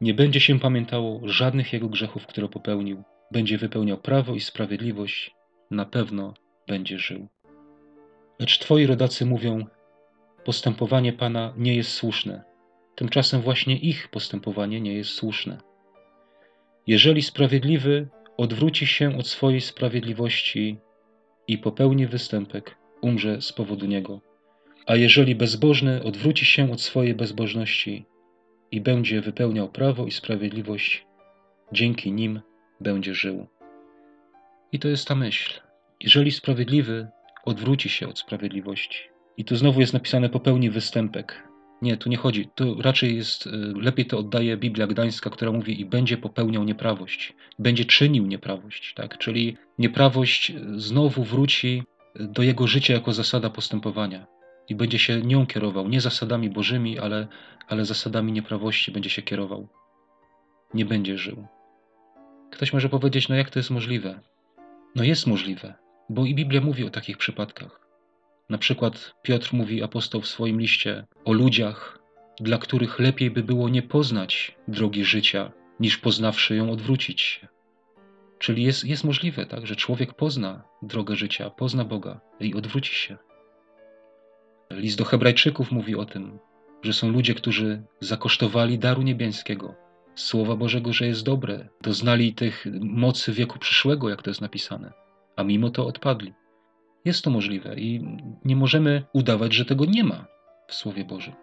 Nie 0.01 0.13
będzie 0.13 0.39
się 0.39 0.59
pamiętało 0.59 1.21
żadnych 1.23 1.73
jego 1.73 1.89
grzechów, 1.89 2.27
które 2.27 2.49
popełnił. 2.49 3.03
Będzie 3.31 3.57
wypełniał 3.57 3.97
prawo 3.97 4.35
i 4.35 4.39
sprawiedliwość. 4.39 5.35
Na 5.71 5.85
pewno 5.85 6.33
będzie 6.67 6.99
żył. 6.99 7.27
Lecz 8.39 8.59
twoi 8.59 8.85
rodacy 8.85 9.25
mówią: 9.25 9.65
Postępowanie 10.45 11.13
Pana 11.13 11.53
nie 11.57 11.75
jest 11.75 11.91
słuszne. 11.91 12.43
Tymczasem 12.95 13.41
właśnie 13.41 13.77
ich 13.77 14.07
postępowanie 14.07 14.81
nie 14.81 14.93
jest 14.93 15.09
słuszne. 15.09 15.57
Jeżeli 16.87 17.21
sprawiedliwy 17.21 18.07
odwróci 18.37 18.87
się 18.87 19.17
od 19.17 19.27
swojej 19.27 19.61
sprawiedliwości 19.61 20.77
i 21.47 21.57
popełni 21.57 22.07
występek, 22.07 22.77
umrze 23.01 23.41
z 23.41 23.53
powodu 23.53 23.85
niego. 23.85 24.21
A 24.85 24.95
jeżeli 24.95 25.35
bezbożny 25.35 26.03
odwróci 26.03 26.45
się 26.45 26.71
od 26.71 26.81
swojej 26.81 27.13
bezbożności 27.13 28.05
i 28.71 28.81
będzie 28.81 29.21
wypełniał 29.21 29.69
prawo 29.69 30.05
i 30.05 30.11
sprawiedliwość, 30.11 31.05
dzięki 31.71 32.11
nim 32.11 32.41
będzie 32.79 33.15
żył. 33.15 33.47
I 34.71 34.79
to 34.79 34.87
jest 34.87 35.07
ta 35.07 35.15
myśl. 35.15 35.61
Jeżeli 35.99 36.31
sprawiedliwy 36.31 37.07
odwróci 37.45 37.89
się 37.89 38.07
od 38.07 38.19
sprawiedliwości, 38.19 38.99
i 39.37 39.45
tu 39.45 39.55
znowu 39.55 39.79
jest 39.79 39.93
napisane 39.93 40.29
popełni 40.29 40.69
występek. 40.69 41.52
Nie, 41.83 41.97
tu 41.97 42.09
nie 42.09 42.17
chodzi. 42.17 42.49
Tu 42.55 42.81
raczej 42.81 43.15
jest, 43.15 43.47
y, 43.47 43.49
lepiej 43.75 44.05
to 44.05 44.17
oddaje 44.17 44.57
Biblia 44.57 44.87
Gdańska, 44.87 45.29
która 45.29 45.51
mówi 45.51 45.81
i 45.81 45.85
będzie 45.85 46.17
popełniał 46.17 46.63
nieprawość, 46.63 47.33
będzie 47.59 47.85
czynił 47.85 48.25
nieprawość, 48.25 48.93
tak? 48.93 49.17
Czyli 49.17 49.57
nieprawość 49.79 50.53
znowu 50.75 51.23
wróci 51.23 51.83
do 52.15 52.43
jego 52.43 52.67
życia 52.67 52.93
jako 52.93 53.13
zasada 53.13 53.49
postępowania 53.49 54.27
i 54.69 54.75
będzie 54.75 54.99
się 54.99 55.21
nią 55.21 55.45
kierował, 55.45 55.89
nie 55.89 56.01
zasadami 56.01 56.49
bożymi, 56.49 56.99
ale, 56.99 57.27
ale 57.67 57.85
zasadami 57.85 58.31
nieprawości 58.31 58.91
będzie 58.91 59.09
się 59.09 59.21
kierował. 59.21 59.67
Nie 60.73 60.85
będzie 60.85 61.17
żył. 61.17 61.47
Ktoś 62.51 62.73
może 62.73 62.89
powiedzieć, 62.89 63.29
no 63.29 63.35
jak 63.35 63.49
to 63.49 63.59
jest 63.59 63.71
możliwe? 63.71 64.19
No 64.95 65.03
jest 65.03 65.27
możliwe. 65.27 65.73
Bo 66.09 66.25
i 66.25 66.35
Biblia 66.35 66.61
mówi 66.61 66.85
o 66.85 66.89
takich 66.89 67.17
przypadkach. 67.17 67.82
Na 68.49 68.57
przykład 68.57 69.13
Piotr 69.21 69.53
mówi 69.53 69.83
apostoł 69.83 70.21
w 70.21 70.27
swoim 70.27 70.59
liście 70.59 71.05
o 71.25 71.33
ludziach, 71.33 71.99
dla 72.39 72.57
których 72.57 72.99
lepiej 72.99 73.31
by 73.31 73.43
było 73.43 73.69
nie 73.69 73.81
poznać 73.81 74.55
drogi 74.67 75.05
życia, 75.05 75.51
niż 75.79 75.97
poznawszy 75.97 76.55
ją 76.55 76.71
odwrócić 76.71 77.21
się. 77.21 77.47
Czyli 78.39 78.63
jest, 78.63 78.85
jest 78.85 79.03
możliwe, 79.03 79.45
tak, 79.45 79.67
że 79.67 79.75
człowiek 79.75 80.13
pozna 80.13 80.63
drogę 80.81 81.15
życia, 81.15 81.49
pozna 81.49 81.85
Boga 81.85 82.21
i 82.39 82.53
odwróci 82.53 82.95
się. 82.95 83.17
List 84.71 84.97
do 84.97 85.05
Hebrajczyków 85.05 85.71
mówi 85.71 85.95
o 85.95 86.05
tym, 86.05 86.39
że 86.83 86.93
są 86.93 87.09
ludzie, 87.09 87.33
którzy 87.33 87.83
zakosztowali 87.99 88.79
daru 88.79 89.01
niebieskiego, 89.01 89.75
Słowa 90.15 90.55
Bożego, 90.55 90.93
że 90.93 91.07
jest 91.07 91.23
dobre, 91.23 91.69
doznali 91.81 92.33
tych 92.33 92.65
mocy 92.81 93.31
wieku 93.31 93.59
przyszłego, 93.59 94.09
jak 94.09 94.21
to 94.21 94.29
jest 94.29 94.41
napisane 94.41 94.93
a 95.35 95.43
mimo 95.43 95.69
to 95.69 95.87
odpadli. 95.87 96.33
Jest 97.05 97.23
to 97.23 97.29
możliwe 97.29 97.75
i 97.75 98.05
nie 98.45 98.55
możemy 98.55 99.03
udawać, 99.13 99.53
że 99.53 99.65
tego 99.65 99.85
nie 99.85 100.03
ma 100.03 100.25
w 100.67 100.73
Słowie 100.73 101.05
Bożym. 101.05 101.33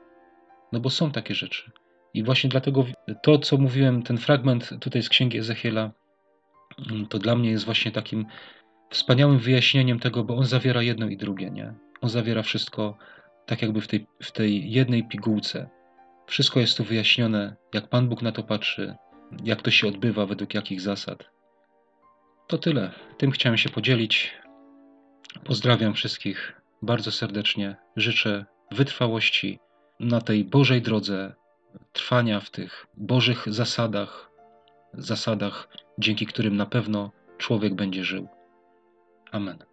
No 0.72 0.80
bo 0.80 0.90
są 0.90 1.10
takie 1.10 1.34
rzeczy. 1.34 1.70
I 2.14 2.22
właśnie 2.22 2.50
dlatego 2.50 2.84
to, 3.22 3.38
co 3.38 3.56
mówiłem, 3.56 4.02
ten 4.02 4.18
fragment 4.18 4.70
tutaj 4.80 5.02
z 5.02 5.08
księgi 5.08 5.38
Ezechiela, 5.38 5.90
to 7.08 7.18
dla 7.18 7.36
mnie 7.36 7.50
jest 7.50 7.64
właśnie 7.64 7.92
takim 7.92 8.26
wspaniałym 8.90 9.38
wyjaśnieniem 9.38 9.98
tego, 9.98 10.24
bo 10.24 10.36
on 10.36 10.44
zawiera 10.44 10.82
jedno 10.82 11.08
i 11.08 11.16
drugie, 11.16 11.50
nie? 11.50 11.74
On 12.00 12.10
zawiera 12.10 12.42
wszystko 12.42 12.98
tak 13.46 13.62
jakby 13.62 13.80
w 13.80 13.88
tej, 13.88 14.06
w 14.22 14.32
tej 14.32 14.70
jednej 14.70 15.04
pigułce. 15.04 15.68
Wszystko 16.26 16.60
jest 16.60 16.76
tu 16.76 16.84
wyjaśnione, 16.84 17.56
jak 17.74 17.88
Pan 17.88 18.08
Bóg 18.08 18.22
na 18.22 18.32
to 18.32 18.42
patrzy, 18.42 18.94
jak 19.44 19.62
to 19.62 19.70
się 19.70 19.88
odbywa, 19.88 20.26
według 20.26 20.54
jakich 20.54 20.80
zasad. 20.80 21.30
To 22.46 22.58
tyle. 22.58 22.90
Tym 23.18 23.30
chciałem 23.30 23.58
się 23.58 23.68
podzielić. 23.68 24.34
Pozdrawiam 25.44 25.94
wszystkich 25.94 26.60
bardzo 26.82 27.12
serdecznie. 27.12 27.76
Życzę 27.96 28.44
wytrwałości 28.70 29.58
na 30.00 30.20
tej 30.20 30.44
Bożej 30.44 30.82
drodze, 30.82 31.34
trwania 31.92 32.40
w 32.40 32.50
tych 32.50 32.86
Bożych 32.94 33.52
zasadach, 33.52 34.30
zasadach, 34.94 35.68
dzięki 35.98 36.26
którym 36.26 36.56
na 36.56 36.66
pewno 36.66 37.12
człowiek 37.38 37.74
będzie 37.74 38.04
żył. 38.04 38.28
Amen. 39.32 39.69